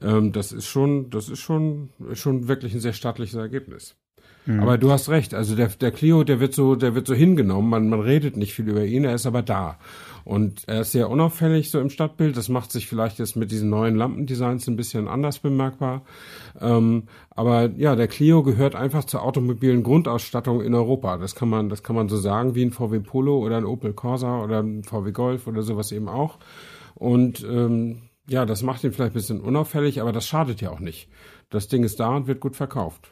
[0.00, 3.96] Ähm, das ist schon, das ist schon, schon wirklich ein sehr stattliches Ergebnis.
[4.46, 4.60] Mhm.
[4.60, 7.68] Aber du hast recht, also der, der Clio, der wird so, der wird so hingenommen,
[7.68, 9.78] man, man redet nicht viel über ihn, er ist aber da.
[10.24, 12.36] Und er ist sehr unauffällig so im Stadtbild.
[12.36, 16.02] Das macht sich vielleicht jetzt mit diesen neuen Lampendesigns ein bisschen anders bemerkbar.
[16.60, 21.18] Ähm, aber ja, der Clio gehört einfach zur automobilen Grundausstattung in Europa.
[21.18, 23.92] Das kann man, das kann man so sagen, wie ein VW Polo oder ein Opel
[23.94, 26.38] Corsa oder ein VW Golf oder sowas eben auch.
[26.94, 30.80] Und ähm, ja, das macht ihn vielleicht ein bisschen unauffällig, aber das schadet ja auch
[30.80, 31.08] nicht.
[31.50, 33.10] Das Ding ist da und wird gut verkauft.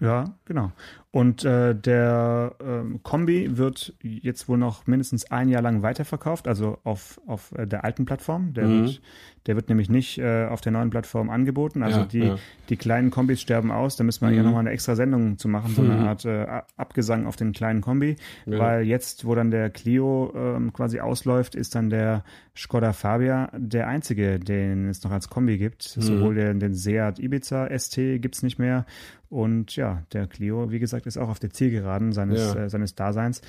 [0.00, 0.72] Ja, genau.
[1.12, 6.78] Und äh, der ähm, Kombi wird jetzt wohl noch mindestens ein Jahr lang weiterverkauft, also
[6.84, 8.52] auf, auf äh, der alten Plattform.
[8.54, 8.82] Der, mhm.
[8.82, 9.02] wird,
[9.46, 11.82] der wird nämlich nicht äh, auf der neuen Plattform angeboten.
[11.82, 12.38] Also ja, die, ja.
[12.68, 13.96] die kleinen Kombis sterben aus.
[13.96, 14.34] Da müssen wir mhm.
[14.34, 16.06] hier nochmal eine extra Sendung zu machen, so eine mhm.
[16.06, 16.46] Art äh,
[16.76, 18.14] Abgesang auf den kleinen Kombi.
[18.46, 18.58] Ja.
[18.60, 22.22] Weil jetzt, wo dann der Clio ähm, quasi ausläuft, ist dann der
[22.56, 25.96] Skoda Fabia der einzige, den es noch als Kombi gibt.
[25.96, 26.02] Mhm.
[26.02, 28.86] Sowohl den, den Seat Ibiza ST gibt's nicht mehr.
[29.30, 32.64] Und ja, der Clio, wie gesagt, gesagt, ist auch auf der Zielgeraden seines, ja.
[32.64, 33.42] äh, seines Daseins.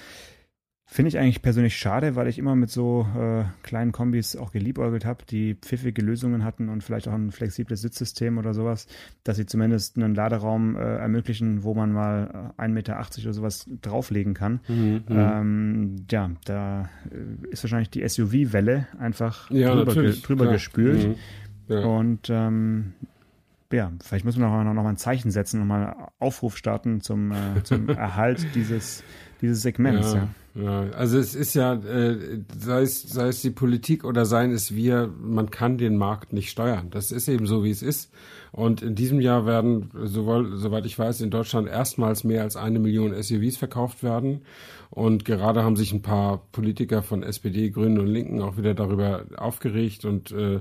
[0.93, 5.05] Finde ich eigentlich persönlich schade, weil ich immer mit so äh, kleinen Kombis auch geliebäugelt
[5.05, 8.87] habe, die pfiffige Lösungen hatten und vielleicht auch ein flexibles Sitzsystem oder sowas,
[9.23, 14.33] dass sie zumindest einen Laderaum äh, ermöglichen, wo man mal 1,80 Meter oder sowas drauflegen
[14.33, 14.59] kann.
[14.67, 20.51] Mhm, mhm, ähm, ja, da äh, ist wahrscheinlich die SUV-Welle einfach ja, drüber, ge drüber
[20.51, 21.07] gespült.
[21.07, 21.15] Mhm,
[21.69, 21.85] ja.
[21.85, 22.95] Und ähm,
[23.71, 27.01] ja, vielleicht müssen wir noch, noch, noch mal ein Zeichen setzen und mal Aufruf starten
[27.01, 29.03] zum, äh, zum Erhalt dieses,
[29.41, 30.13] dieses Segments.
[30.13, 30.83] Ja, ja.
[30.85, 34.75] ja, also es ist ja, äh, sei, es, sei es die Politik oder seien es
[34.75, 36.89] wir, man kann den Markt nicht steuern.
[36.91, 38.11] Das ist eben so, wie es ist.
[38.51, 42.79] Und in diesem Jahr werden, sowohl, soweit ich weiß, in Deutschland erstmals mehr als eine
[42.79, 44.41] Million SUVs verkauft werden.
[44.91, 49.23] Und gerade haben sich ein paar Politiker von SPD, Grünen und Linken auch wieder darüber
[49.37, 50.59] aufgeregt und äh,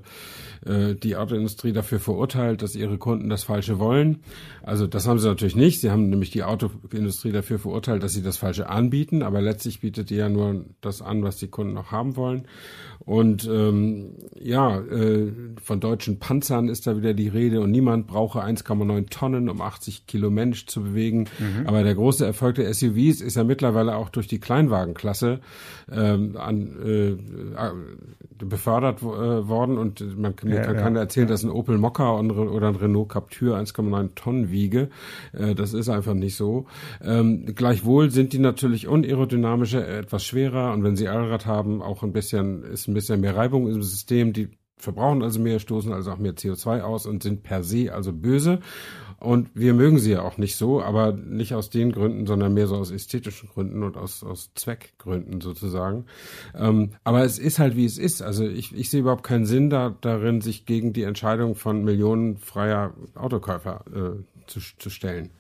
[0.64, 4.20] äh, die Autoindustrie dafür verurteilt, dass ihre Kunden das Falsche wollen.
[4.62, 5.80] Also das haben sie natürlich nicht.
[5.80, 9.24] Sie haben nämlich die Autoindustrie dafür verurteilt, dass sie das Falsche anbieten.
[9.24, 12.46] Aber letztlich bietet die ja nur das an, was die Kunden auch haben wollen.
[13.00, 18.44] Und ähm, ja, äh, von deutschen Panzern ist da wieder die Rede und niemand brauche
[18.44, 21.26] 1,9 Tonnen, um 80 Kilo Mensch zu bewegen.
[21.38, 21.66] Mhm.
[21.66, 25.40] Aber der große Erfolg der SUVs ist ja mittlerweile auch durch die Kleinwagenklasse
[25.90, 31.32] ähm, an, äh, befördert äh, worden und man kann, ja, kann ja, keiner erzählen, ja.
[31.32, 34.90] dass ein Opel Mokka oder ein Renault Captur 1,9 Tonnen wiege.
[35.32, 36.66] Äh, das ist einfach nicht so.
[37.02, 42.12] Ähm, gleichwohl sind die natürlich unaerodynamischer, etwas schwerer und wenn sie Allrad haben, auch ein
[42.12, 44.32] bisschen ist ein bisschen mehr Reibung im System.
[44.32, 44.48] Die
[44.80, 48.60] verbrauchen also mehr, stoßen also auch mehr CO2 aus und sind per se also böse.
[49.20, 52.66] Und wir mögen sie ja auch nicht so, aber nicht aus den Gründen, sondern mehr
[52.66, 56.06] so aus ästhetischen Gründen und aus, aus Zweckgründen sozusagen.
[56.54, 58.22] Ähm, aber es ist halt wie es ist.
[58.22, 62.38] Also ich, ich sehe überhaupt keinen Sinn da, darin, sich gegen die Entscheidung von Millionen
[62.38, 65.30] freier Autokäufer äh, zu, zu stellen.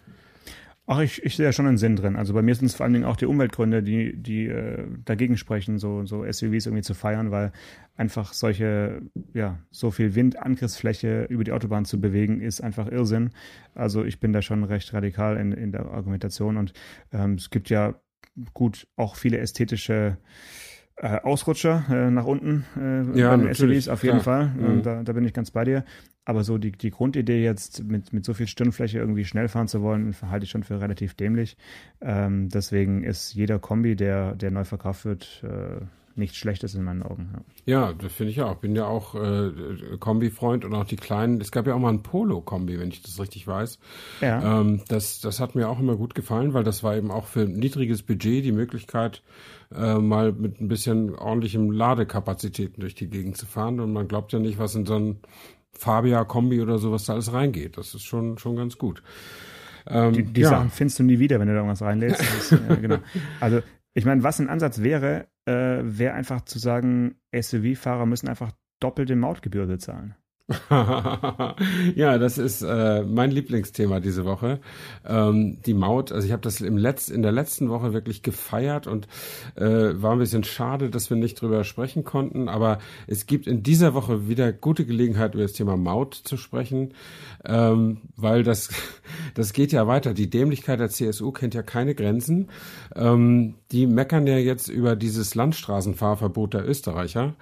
[0.92, 2.16] Ach, ich, ich sehe ja schon einen Sinn drin.
[2.16, 5.36] Also bei mir sind es vor allen Dingen auch die Umweltgründe, die, die äh, dagegen
[5.36, 7.52] sprechen, so, so SUVs irgendwie zu feiern, weil
[7.96, 9.00] einfach solche,
[9.32, 13.30] ja, so viel Windangriffsfläche über die Autobahn zu bewegen, ist einfach Irrsinn.
[13.72, 16.72] Also ich bin da schon recht radikal in, in der Argumentation und
[17.12, 17.94] ähm, es gibt ja
[18.52, 20.69] gut auch viele ästhetische äh,
[21.06, 24.52] Ausrutscher äh, nach unten äh, ja, bei den SUVs auf jeden klar.
[24.52, 24.76] Fall.
[24.76, 24.82] Mhm.
[24.82, 25.84] Da, da bin ich ganz bei dir.
[26.26, 29.82] Aber so die, die Grundidee jetzt mit, mit so viel Stirnfläche irgendwie schnell fahren zu
[29.82, 31.56] wollen, halte ich schon für relativ dämlich.
[32.02, 35.80] Ähm, deswegen ist jeder Kombi, der, der neu verkauft wird, äh,
[36.20, 37.30] nichts Schlechtes in meinen Augen.
[37.64, 38.54] Ja, ja das finde ich auch.
[38.56, 39.50] Bin ja auch äh,
[39.98, 41.40] Kombi-Freund und auch die kleinen.
[41.40, 43.78] Es gab ja auch mal ein Polo-Kombi, wenn ich das richtig weiß.
[44.20, 44.60] Ja.
[44.60, 47.46] Ähm, das, das hat mir auch immer gut gefallen, weil das war eben auch für
[47.46, 49.22] niedriges Budget die Möglichkeit,
[49.74, 53.80] äh, mal mit ein bisschen ordentlichem Ladekapazitäten durch die Gegend zu fahren.
[53.80, 55.20] Und man glaubt ja nicht, was in so ein
[55.72, 57.78] Fabia-Kombi oder sowas da alles reingeht.
[57.78, 59.02] Das ist schon, schon ganz gut.
[59.86, 60.50] Ähm, die, die ja.
[60.50, 62.22] Sachen findest du nie wieder, wenn du da irgendwas reinlädst.
[62.50, 62.98] Das, äh, genau.
[63.40, 63.60] Also
[63.94, 69.16] ich meine, was ein Ansatz wäre, äh, wäre einfach zu sagen, SUV-Fahrer müssen einfach doppelte
[69.16, 70.14] Mautgebühr bezahlen.
[71.94, 74.58] ja, das ist äh, mein Lieblingsthema diese Woche.
[75.06, 78.86] Ähm, die Maut, also ich habe das im Letz-, in der letzten Woche wirklich gefeiert
[78.86, 79.06] und
[79.54, 82.48] äh, war ein bisschen schade, dass wir nicht drüber sprechen konnten.
[82.48, 86.94] Aber es gibt in dieser Woche wieder gute Gelegenheit, über das Thema Maut zu sprechen,
[87.44, 88.70] ähm, weil das,
[89.34, 90.14] das geht ja weiter.
[90.14, 92.48] Die Dämlichkeit der CSU kennt ja keine Grenzen.
[92.96, 97.34] Ähm, die meckern ja jetzt über dieses Landstraßenfahrverbot der Österreicher.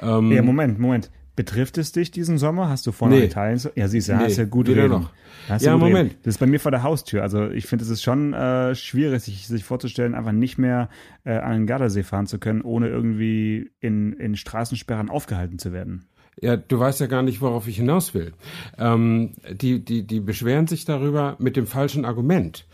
[0.00, 1.10] Ähm, ja, Moment, Moment.
[1.40, 2.68] Betrifft es dich diesen Sommer?
[2.68, 3.24] Hast du vor, nee.
[3.24, 3.72] Italien zu?
[3.74, 4.90] Ja, siehst du, nee, hast ja gut reden.
[4.90, 5.10] Noch.
[5.48, 6.10] Hast ja, Moment.
[6.10, 6.20] Reden.
[6.22, 7.22] Das ist bei mir vor der Haustür.
[7.22, 10.90] Also ich finde, es ist schon äh, schwierig, sich, sich vorzustellen, einfach nicht mehr
[11.24, 16.09] äh, an den Gardasee fahren zu können, ohne irgendwie in, in Straßensperren aufgehalten zu werden.
[16.40, 18.32] Ja, du weißt ja gar nicht, worauf ich hinaus will.
[18.78, 22.66] Ähm, die, die, die beschweren sich darüber mit dem falschen Argument.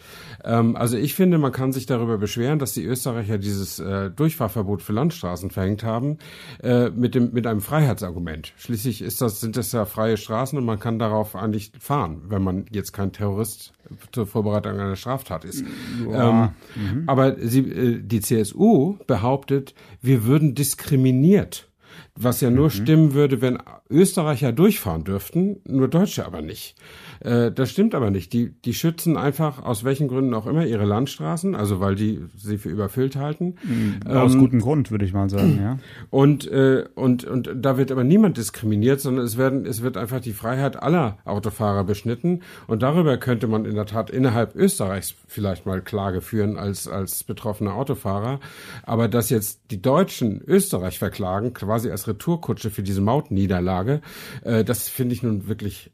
[0.44, 4.83] Ähm, also ich finde, man kann sich darüber beschweren, dass die Österreicher dieses äh, Durchfahrverbot
[4.83, 6.18] für Landstraßen verhängt haben,
[6.62, 8.52] äh, mit, dem, mit einem Freiheitsargument.
[8.57, 12.42] Schließlich ist das, sind das ja freie Straßen und man kann darauf eigentlich fahren, wenn
[12.42, 13.72] man jetzt kein Terrorist
[14.12, 15.64] zur Vorbereitung einer Straftat ist.
[16.12, 17.05] Ähm, mhm.
[17.07, 21.68] Aber sie, äh, die CSU behauptet, wir würden diskriminiert
[22.16, 22.70] was ja nur mhm.
[22.70, 23.59] stimmen würde, wenn
[23.90, 26.74] Österreicher durchfahren dürften, nur Deutsche aber nicht.
[27.20, 28.33] Äh, das stimmt aber nicht.
[28.33, 32.59] Die, die schützen einfach aus welchen Gründen auch immer ihre Landstraßen, also weil die sie
[32.59, 33.57] für überfüllt halten.
[33.62, 34.11] Mhm.
[34.11, 35.79] Aus ähm, gutem Grund, würde ich mal sagen, ja.
[36.11, 40.20] Und, äh, und, und da wird aber niemand diskriminiert, sondern es werden, es wird einfach
[40.20, 42.42] die Freiheit aller Autofahrer beschnitten.
[42.66, 47.24] Und darüber könnte man in der Tat innerhalb Österreichs vielleicht mal Klage führen als, als
[47.24, 48.40] betroffener Autofahrer.
[48.83, 54.00] Aber dass jetzt die Deutschen Österreich verklagen, quasi als Retourkutsche für diese Mautniederlage,
[54.42, 55.90] äh, das finde ich nun wirklich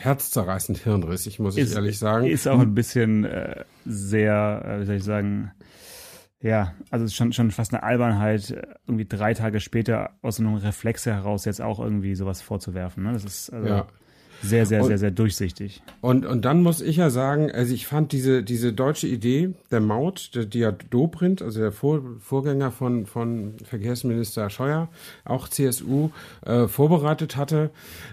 [0.00, 2.26] herzzerreißend hirnrissig, muss ich ist, ehrlich sagen.
[2.26, 5.52] Ist auch ein bisschen äh, sehr, äh, wie soll ich sagen,
[6.42, 11.12] ja, also schon, schon fast eine Albernheit, äh, irgendwie drei Tage später aus einem Reflexe
[11.12, 13.04] heraus jetzt auch irgendwie sowas vorzuwerfen.
[13.04, 13.12] Ne?
[13.12, 13.86] Das ist also ja.
[14.42, 15.82] sehr, sehr, und, sehr, sehr durchsichtig.
[16.00, 19.80] Und, und dann muss ich ja sagen, also ich fand diese, diese deutsche Idee der
[19.80, 24.88] Maut, der, die ja Dobrindt, also der Vor, Vorgänger von, von Verkehrsminister Scheuer,
[25.26, 26.08] auch CSU,
[26.46, 27.70] äh, vorbereitet hatte,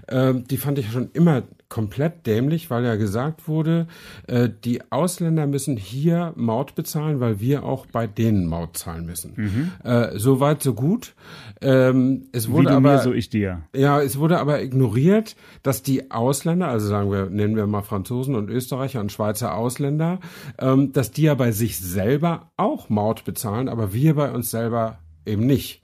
[0.08, 3.88] äh, die fand ich schon immer komplett dämlich, weil ja gesagt wurde,
[4.28, 9.34] äh, die Ausländer müssen hier Maut bezahlen, weil wir auch bei denen Maut zahlen müssen.
[9.36, 9.72] Mhm.
[9.84, 11.14] Äh, so weit, so gut.
[11.62, 13.64] Ähm, es wurde Wie du aber, mir, so ich dir.
[13.76, 18.36] Ja, es wurde aber ignoriert, dass die Ausländer, also sagen wir, nennen wir mal Franzosen
[18.36, 20.20] und Österreicher und Schweizer Ausländer,
[20.60, 25.00] ähm, dass die ja bei sich selber auch Maut bezahlen, aber wir bei uns selber
[25.28, 25.82] eben nicht.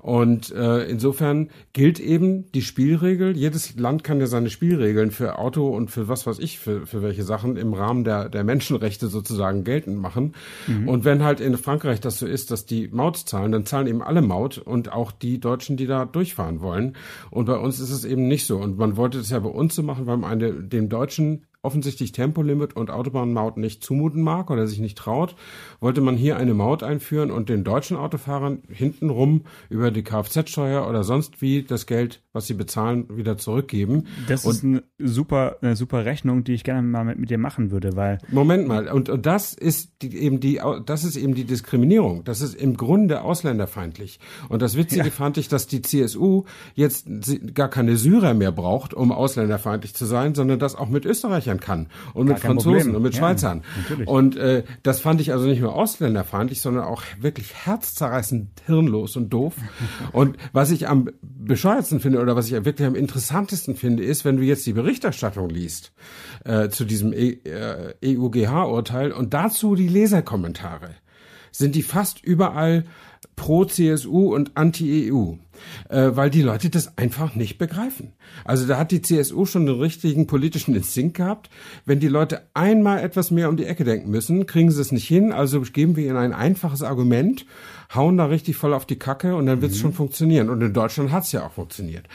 [0.00, 3.36] Und äh, insofern gilt eben die Spielregel.
[3.36, 7.02] Jedes Land kann ja seine Spielregeln für Auto und für was weiß ich, für, für
[7.02, 10.34] welche Sachen im Rahmen der, der Menschenrechte sozusagen geltend machen.
[10.66, 10.88] Mhm.
[10.88, 14.02] Und wenn halt in Frankreich das so ist, dass die Maut zahlen, dann zahlen eben
[14.02, 16.96] alle Maut und auch die Deutschen, die da durchfahren wollen.
[17.30, 18.58] Und bei uns ist es eben nicht so.
[18.58, 22.12] Und man wollte das ja bei uns so machen, weil man eine, dem Deutschen offensichtlich
[22.12, 25.34] Tempolimit und Autobahnmaut nicht zumuten mag oder sich nicht traut,
[25.80, 31.02] wollte man hier eine Maut einführen und den deutschen Autofahrern hintenrum über die Kfz-Steuer oder
[31.02, 34.06] sonst wie das Geld, was sie bezahlen, wieder zurückgeben.
[34.28, 37.38] Das und ist eine super, eine super Rechnung, die ich gerne mal mit, mit dir
[37.38, 38.18] machen würde, weil.
[38.30, 42.22] Moment mal, und, und das ist die, eben die, das ist eben die Diskriminierung.
[42.22, 44.20] Das ist im Grunde ausländerfeindlich.
[44.48, 45.10] Und das Witzige ja.
[45.10, 47.08] fand ich, dass die CSU jetzt
[47.54, 51.60] gar keine Syrer mehr braucht, um ausländerfeindlich zu sein, sondern das auch mit Österreichern Österreichern
[51.60, 53.62] kann und mit Franzosen und mit ja, Schweizern.
[53.76, 54.08] Natürlich.
[54.08, 59.30] Und äh, das fand ich also nicht nur ausländerfeindlich, sondern auch wirklich herzzerreißend hirnlos und
[59.30, 59.54] doof.
[60.12, 64.36] und was ich am bescheuertsten finde oder was ich wirklich am interessantesten finde, ist, wenn
[64.36, 65.92] du jetzt die Berichterstattung liest
[66.44, 70.90] äh, zu diesem e äh, EUGH-Urteil und dazu die Leserkommentare,
[71.52, 72.84] sind die fast überall
[73.34, 75.34] pro CSU und anti-EU
[75.88, 78.12] äh, weil die Leute das einfach nicht begreifen.
[78.44, 81.50] Also da hat die CSU schon den richtigen politischen Instinkt gehabt.
[81.84, 85.06] Wenn die Leute einmal etwas mehr um die Ecke denken müssen, kriegen sie es nicht
[85.06, 85.32] hin.
[85.32, 87.46] Also geben wir ihnen ein einfaches Argument,
[87.94, 89.82] hauen da richtig voll auf die Kacke und dann wird es mhm.
[89.82, 90.50] schon funktionieren.
[90.50, 92.06] Und in Deutschland hat es ja auch funktioniert.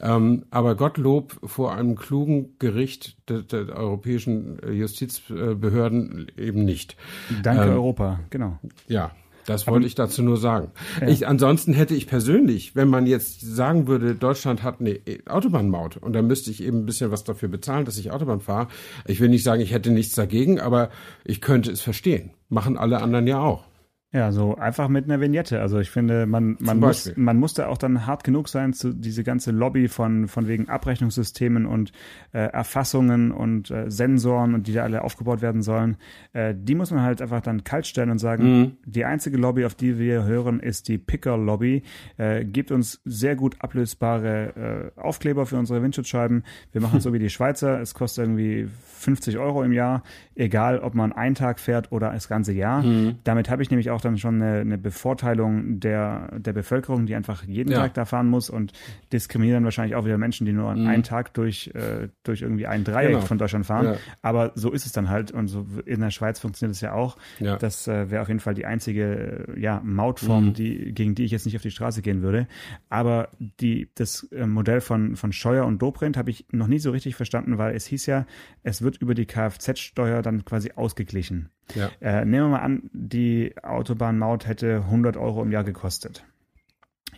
[0.00, 6.96] Ähm, aber Gottlob vor einem klugen Gericht der, der europäischen Justizbehörden eben nicht.
[7.42, 8.58] Danke ähm, Europa, genau.
[8.88, 9.12] Ja.
[9.50, 10.70] Das wollte ich dazu nur sagen.
[11.00, 11.08] Ja.
[11.08, 16.12] Ich, ansonsten hätte ich persönlich, wenn man jetzt sagen würde, Deutschland hat eine Autobahnmaut und
[16.12, 18.68] dann müsste ich eben ein bisschen was dafür bezahlen, dass ich Autobahn fahre.
[19.06, 20.90] Ich will nicht sagen, ich hätte nichts dagegen, aber
[21.24, 22.30] ich könnte es verstehen.
[22.48, 23.69] Machen alle anderen ja auch.
[24.12, 25.60] Ja, so einfach mit einer Vignette.
[25.60, 29.22] Also ich finde, man, man, muss, man musste auch dann hart genug sein, zu diese
[29.22, 31.92] ganze Lobby von, von wegen Abrechnungssystemen und
[32.32, 35.96] äh, Erfassungen und äh, Sensoren und die da alle aufgebaut werden sollen.
[36.32, 38.76] Äh, die muss man halt einfach dann kalt stellen und sagen, mhm.
[38.84, 41.84] die einzige Lobby, auf die wir hören, ist die Picker-Lobby.
[42.16, 46.42] Äh, gibt uns sehr gut ablösbare äh, Aufkleber für unsere Windschutzscheiben.
[46.72, 47.80] Wir machen so wie die Schweizer.
[47.80, 48.68] Es kostet irgendwie
[49.00, 50.02] 50 Euro im Jahr,
[50.34, 52.82] egal ob man einen Tag fährt oder das ganze Jahr.
[52.82, 53.18] Mhm.
[53.22, 57.44] Damit habe ich nämlich auch dann schon eine, eine Bevorteilung der, der Bevölkerung, die einfach
[57.44, 57.78] jeden ja.
[57.78, 58.72] Tag da fahren muss und
[59.12, 60.86] diskriminieren wahrscheinlich auch wieder Menschen, die nur mhm.
[60.86, 63.20] einen Tag durch, äh, durch irgendwie ein Dreieck genau.
[63.20, 63.86] von Deutschland fahren.
[63.86, 63.96] Ja.
[64.22, 67.16] Aber so ist es dann halt und so in der Schweiz funktioniert es ja auch.
[67.38, 67.56] Ja.
[67.56, 70.54] Das äh, wäre auf jeden Fall die einzige äh, ja, Mautform, mhm.
[70.54, 72.46] die, gegen die ich jetzt nicht auf die Straße gehen würde.
[72.88, 73.28] Aber
[73.60, 77.16] die, das äh, Modell von, von Scheuer und Dobrindt habe ich noch nie so richtig
[77.16, 78.26] verstanden, weil es hieß ja,
[78.62, 81.50] es wird über die Kfz-Steuer dann quasi ausgeglichen.
[81.74, 81.90] Ja.
[82.00, 86.24] Äh, nehmen wir mal an, die Autobahnmaut hätte 100 Euro im Jahr gekostet.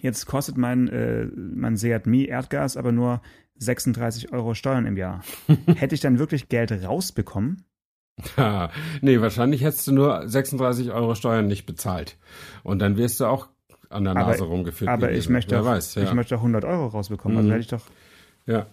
[0.01, 3.23] Jetzt kostet mein, äh, mein Seat Mi Erdgas aber nur
[3.57, 5.23] 36 Euro Steuern im Jahr.
[5.77, 7.65] Hätte ich dann wirklich Geld rausbekommen?
[8.37, 12.19] Ja, nee, wahrscheinlich hättest du nur 36 Euro Steuern nicht bezahlt.
[12.63, 13.49] Und dann wirst du auch
[13.89, 14.91] an der Nase aber, rumgeführt.
[14.91, 16.05] Aber ich möchte, auch, weiß, ja.
[16.05, 17.39] ich möchte auch 100 Euro rausbekommen.
[17.39, 17.55] Also mhm.
[17.55, 17.85] Also hätte ich
[18.47, 18.53] doch.
[18.53, 18.67] Ja.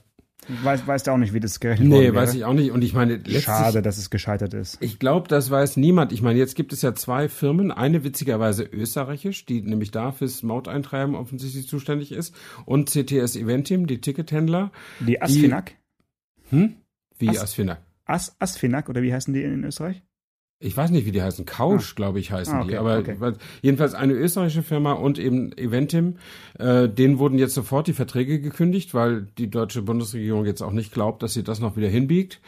[0.47, 2.71] Weiß, weißt du auch nicht, wie das gerechnet nee, Nee, weiß ich auch nicht.
[2.71, 4.77] Und ich meine, schade, dass es gescheitert ist.
[4.79, 6.11] Ich glaube, das weiß niemand.
[6.11, 7.71] Ich meine, jetzt gibt es ja zwei Firmen.
[7.71, 12.33] Eine witzigerweise österreichisch, die nämlich da fürs Mauteintreiben offensichtlich zuständig ist.
[12.65, 14.71] Und CTS Eventim, die Tickethändler.
[14.99, 15.75] Die Asfinag?
[16.51, 16.75] Die, hm?
[17.19, 17.81] Wie As, Asfinag?
[18.05, 20.01] As, Asfinag, oder wie heißen die in Österreich?
[20.61, 21.45] Ich weiß nicht, wie die heißen.
[21.45, 21.93] Couch, ah.
[21.95, 22.77] glaube ich, heißen ah, okay, die.
[22.77, 23.15] Aber okay.
[23.61, 26.17] jedenfalls eine österreichische Firma und eben Eventim.
[26.59, 30.91] Äh, denen wurden jetzt sofort die Verträge gekündigt, weil die deutsche Bundesregierung jetzt auch nicht
[30.91, 32.41] glaubt, dass sie das noch wieder hinbiegt.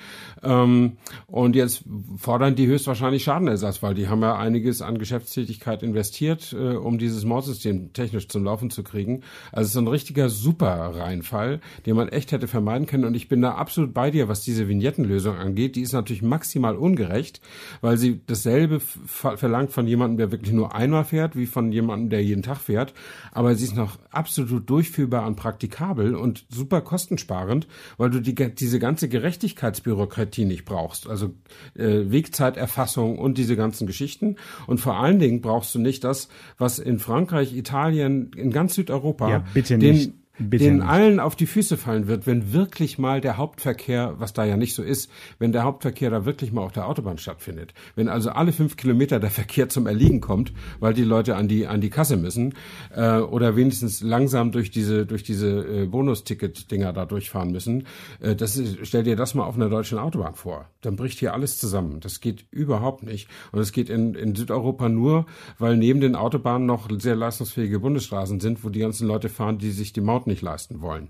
[0.43, 0.97] Ähm,
[1.27, 1.85] und jetzt
[2.17, 7.23] fordern die höchstwahrscheinlich Schadenersatz, weil die haben ja einiges an Geschäftstätigkeit investiert, äh, um dieses
[7.23, 9.21] Mordsystem technisch zum Laufen zu kriegen.
[9.53, 13.05] Also es ist ein richtiger super Reinfall, den man echt hätte vermeiden können.
[13.05, 15.77] Und ich bin da absolut bei dir, was diese Vignettenlösung angeht.
[15.77, 17.39] Die ist natürlich maximal ungerecht,
[17.79, 22.23] weil sie dasselbe verlangt von jemandem, der wirklich nur einmal fährt, wie von jemandem, der
[22.23, 22.93] jeden Tag fährt.
[23.31, 28.79] Aber sie ist noch absolut durchführbar und praktikabel und super kostensparend, weil du die, diese
[28.79, 31.07] ganze Gerechtigkeitsbürokratie nicht brauchst.
[31.07, 31.33] Also
[31.75, 34.35] äh, Wegzeiterfassung und diese ganzen Geschichten.
[34.67, 39.29] Und vor allen Dingen brauchst du nicht das, was in Frankreich, Italien, in ganz Südeuropa
[39.29, 40.07] ja, bitte nicht.
[40.07, 40.87] den Bitte den nicht.
[40.87, 44.73] allen auf die Füße fallen wird, wenn wirklich mal der Hauptverkehr, was da ja nicht
[44.73, 47.73] so ist, wenn der Hauptverkehr da wirklich mal auf der Autobahn stattfindet.
[47.95, 51.67] Wenn also alle fünf Kilometer der Verkehr zum Erliegen kommt, weil die Leute an die
[51.67, 52.55] an die Kasse müssen
[52.95, 57.87] äh, oder wenigstens langsam durch diese durch diese äh, Bonusticket-Dinger da durchfahren müssen,
[58.19, 60.69] äh, das ist, stell dir das mal auf einer deutschen Autobahn vor.
[60.81, 61.99] Dann bricht hier alles zusammen.
[61.99, 63.27] Das geht überhaupt nicht.
[63.51, 65.25] Und es geht in, in Südeuropa nur,
[65.59, 69.71] weil neben den Autobahnen noch sehr leistungsfähige Bundesstraßen sind, wo die ganzen Leute fahren, die
[69.71, 71.09] sich die Maut nicht leisten wollen.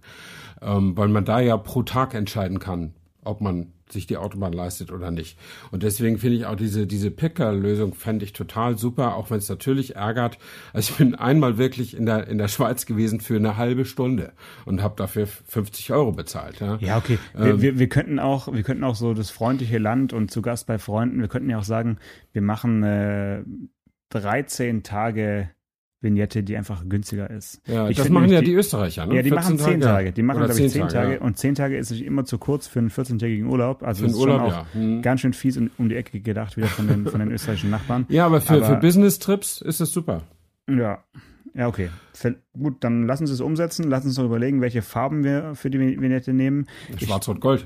[0.62, 4.92] Ähm, weil man da ja pro Tag entscheiden kann, ob man sich die Autobahn leistet
[4.92, 5.38] oder nicht.
[5.72, 9.50] Und deswegen finde ich auch diese, diese Picker-Lösung fände ich total super, auch wenn es
[9.50, 10.38] natürlich ärgert.
[10.74, 14.34] Also ich bin einmal wirklich in der, in der Schweiz gewesen für eine halbe Stunde
[14.66, 16.60] und habe dafür 50 Euro bezahlt.
[16.60, 17.18] Ja, ja okay.
[17.36, 20.42] Ähm, wir, wir, wir, könnten auch, wir könnten auch so das freundliche Land und zu
[20.42, 21.98] Gast bei Freunden, wir könnten ja auch sagen,
[22.32, 23.44] wir machen äh,
[24.10, 25.50] 13 Tage
[26.02, 27.62] Vignette, die einfach günstiger ist.
[27.68, 29.16] Ja, ich das machen ja die, Österreicher, ne?
[29.16, 30.06] Ja, die machen zehn Tage.
[30.06, 30.12] Tage.
[30.12, 30.94] Die machen, glaube ich, zehn Tage.
[30.94, 31.20] Tage.
[31.20, 33.84] Und zehn Tage ist natürlich immer zu kurz für einen 14-tägigen Urlaub.
[33.84, 34.74] Also für ist Urlaub, schon auch ja.
[34.74, 35.02] hm.
[35.04, 38.06] ganz schön fies um die Ecke gedacht, wieder von den, von den österreichischen Nachbarn.
[38.10, 40.24] Ja, aber für, aber, für Business-Trips ist das super.
[40.68, 41.04] Ja.
[41.54, 41.90] Ja, okay.
[42.58, 43.90] Gut, dann lassen Sie es umsetzen.
[43.90, 46.66] Lassen Sie uns noch überlegen, welche Farben wir für die Vignette nehmen.
[46.98, 47.66] Schwarz-Rot-Gold.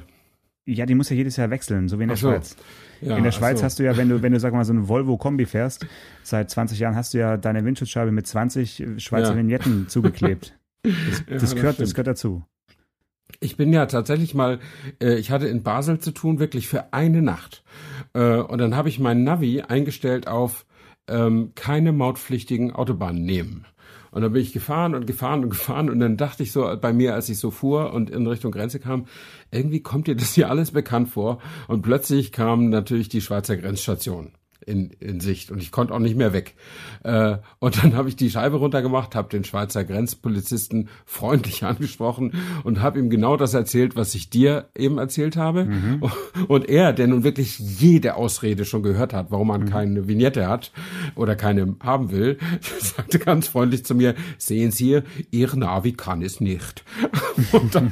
[0.66, 2.30] Ja, die muss ja jedes Jahr wechseln, so wie in der so.
[2.30, 2.56] Schweiz.
[3.02, 3.66] Ja, in der Schweiz so.
[3.66, 5.86] hast du ja, wenn du, wenn du, sag mal, so eine Volvo-Kombi fährst,
[6.24, 9.38] seit 20 Jahren hast du ja deine Windschutzscheibe mit 20 Schweizer ja.
[9.38, 10.58] Vignetten zugeklebt.
[10.82, 10.94] Das,
[11.28, 12.44] das, das gehört, das gehört dazu.
[13.40, 14.60] Ich bin ja tatsächlich mal,
[15.02, 17.64] äh, ich hatte in Basel zu tun, wirklich für eine Nacht.
[18.14, 20.66] Äh, und dann habe ich meinen Navi eingestellt auf
[21.08, 23.66] ähm, keine mautpflichtigen Autobahnen nehmen.
[24.16, 26.94] Und dann bin ich gefahren und gefahren und gefahren und dann dachte ich so bei
[26.94, 29.08] mir, als ich so fuhr und in Richtung Grenze kam,
[29.52, 31.40] irgendwie kommt dir das hier alles bekannt vor.
[31.68, 34.32] Und plötzlich kam natürlich die Schweizer Grenzstation
[34.66, 36.56] in, in Sicht und ich konnte auch nicht mehr weg.
[37.04, 42.82] Äh, und dann habe ich die Scheibe runtergemacht, habe den Schweizer Grenzpolizisten freundlich angesprochen und
[42.82, 45.66] habe ihm genau das erzählt, was ich dir eben erzählt habe.
[45.66, 46.04] Mhm.
[46.48, 49.70] Und er, der nun wirklich jede Ausrede schon gehört hat, warum man mhm.
[49.70, 50.72] keine Vignette hat
[51.16, 52.38] oder keine haben will,
[52.80, 55.02] sagte ganz freundlich zu mir, sehen Sie,
[55.32, 56.84] Ihr Navi kann es nicht.
[57.52, 57.92] Und dann,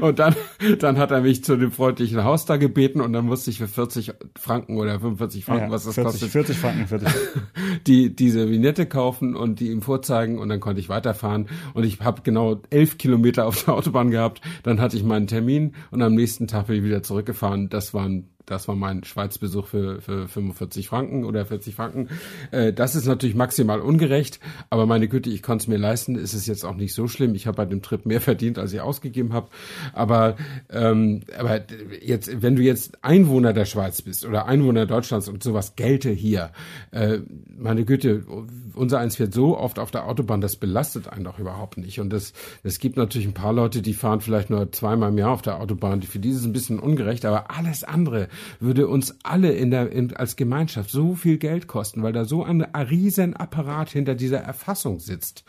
[0.00, 0.34] und dann,
[0.78, 3.68] dann hat er mich zu dem freundlichen Haus da gebeten und dann musste ich für
[3.68, 7.08] 40 Franken oder 45 Franken, ja, was das 40, kostet, 40 Franken, 40.
[7.86, 12.00] die diese Vignette kaufen und die ihm vorzeigen und dann konnte ich weiterfahren und ich
[12.00, 14.40] habe genau elf Kilometer auf der Autobahn gehabt.
[14.62, 17.68] Dann hatte ich meinen Termin und am nächsten Tag bin ich wieder zurückgefahren.
[17.68, 22.08] Das waren das war mein Schweizbesuch für, für 45 Franken oder 40 Franken.
[22.50, 24.40] Äh, das ist natürlich maximal ungerecht,
[24.70, 26.16] aber meine Güte, ich konnte es mir leisten.
[26.16, 27.34] Es ist jetzt auch nicht so schlimm.
[27.34, 29.48] Ich habe bei dem Trip mehr verdient, als ich ausgegeben habe.
[29.92, 30.36] Aber,
[30.70, 31.62] ähm, aber
[32.02, 36.50] jetzt, wenn du jetzt Einwohner der Schweiz bist oder Einwohner Deutschlands und sowas gelte hier,
[36.90, 37.18] äh,
[37.56, 38.24] meine Güte,
[38.74, 42.00] unser eins fährt so oft auf der Autobahn, das belastet einen doch überhaupt nicht.
[42.00, 45.30] Und das, es gibt natürlich ein paar Leute, die fahren vielleicht nur zweimal im Jahr
[45.30, 46.02] auf der Autobahn.
[46.02, 48.28] Für die ist es ein bisschen ungerecht, aber alles andere
[48.60, 52.44] würde uns alle in der, in, als Gemeinschaft so viel Geld kosten, weil da so
[52.44, 55.44] ein riesen Apparat hinter dieser Erfassung sitzt.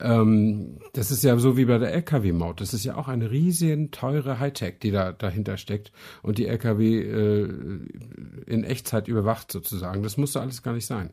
[0.00, 2.60] Ähm, das ist ja so wie bei der LKW-Maut.
[2.60, 7.00] Das ist ja auch eine riesen teure Hightech, die da dahinter steckt und die LKW
[7.00, 7.48] äh,
[8.46, 10.02] in Echtzeit überwacht sozusagen.
[10.02, 11.10] Das musste alles gar nicht sein.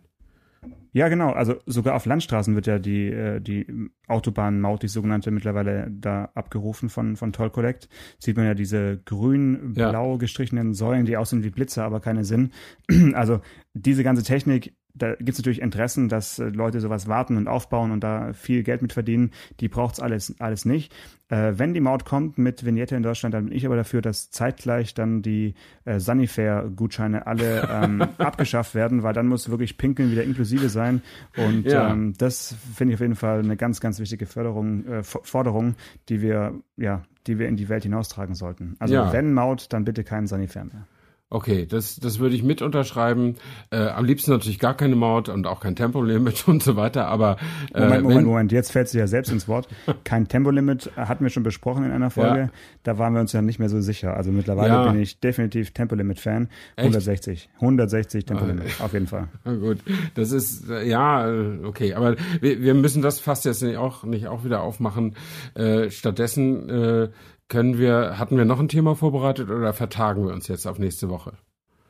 [0.94, 1.32] Ja, genau.
[1.32, 3.68] Also sogar auf Landstraßen wird ja die, äh, die
[4.08, 7.90] Autobahnmaut, die sogenannte, mittlerweile da abgerufen von, von Toll Collect.
[8.18, 12.52] Sieht man ja diese grün-blau gestrichenen Säulen, die aussehen wie Blitze, aber keine Sinn.
[13.14, 13.42] Also
[13.74, 17.92] diese ganze Technik da gibt es natürlich Interessen, dass äh, Leute sowas warten und aufbauen
[17.92, 19.32] und da viel Geld mit verdienen.
[19.60, 20.94] Die braucht's alles, alles nicht.
[21.28, 24.30] Äh, wenn die Maut kommt mit Vignette in Deutschland, dann bin ich aber dafür, dass
[24.30, 30.24] zeitgleich dann die äh, Sanifair-Gutscheine alle ähm, abgeschafft werden, weil dann muss wirklich Pinkeln wieder
[30.24, 31.02] inklusive sein.
[31.36, 31.92] Und ja.
[31.92, 35.76] ähm, das finde ich auf jeden Fall eine ganz, ganz wichtige Förderung, äh, Forderung,
[36.10, 38.76] die wir, ja, die wir in die Welt hinaustragen sollten.
[38.80, 39.12] Also ja.
[39.12, 40.88] wenn Maut, dann bitte keinen Sanifair mehr.
[41.32, 43.36] Okay, das, das würde ich mit unterschreiben.
[43.72, 47.38] Äh, am liebsten natürlich gar keine Maut und auch kein Tempolimit und so weiter, aber
[47.74, 49.68] äh, Moment, Moment, Moment, jetzt fällst du ja selbst ins Wort.
[50.04, 52.40] Kein Tempolimit hatten wir schon besprochen in einer Folge.
[52.40, 52.50] Ja.
[52.84, 54.16] Da waren wir uns ja nicht mehr so sicher.
[54.16, 54.92] Also mittlerweile ja.
[54.92, 56.48] bin ich definitiv Tempolimit-Fan.
[56.78, 57.50] 160.
[57.56, 58.86] 160 Tempolimit, ah.
[58.86, 59.28] auf jeden Fall.
[59.44, 59.80] Gut,
[60.14, 61.28] das ist äh, ja
[61.64, 65.16] okay, aber wir, wir müssen das fast jetzt nicht auch nicht auch wieder aufmachen.
[65.56, 67.10] Äh, stattdessen äh,
[67.48, 71.10] können wir, hatten wir noch ein Thema vorbereitet oder vertagen wir uns jetzt auf nächste
[71.10, 71.34] Woche?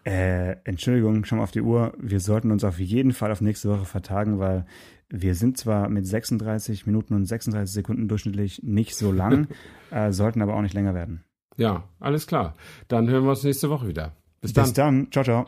[0.06, 1.94] Äh, Entschuldigung, schon mal auf die Uhr.
[1.98, 4.66] Wir sollten uns auf jeden Fall auf nächste Woche vertagen, weil
[5.10, 9.48] wir sind zwar mit 36 Minuten und 36 Sekunden durchschnittlich nicht so lang,
[9.92, 11.24] äh, sollten aber auch nicht länger werden.
[11.58, 12.56] Ja, alles klar.
[12.88, 14.12] Dann hören wir uns nächste Woche wieder.
[14.42, 14.64] Bis dann.
[14.66, 15.12] Bis dann.
[15.12, 15.46] Ciao, ciao.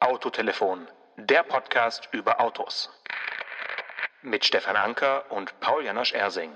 [0.00, 0.80] Autotelefon,
[1.16, 2.90] der Podcast über Autos.
[4.22, 6.50] Mit Stefan Anker und Paul Janosch Ersing.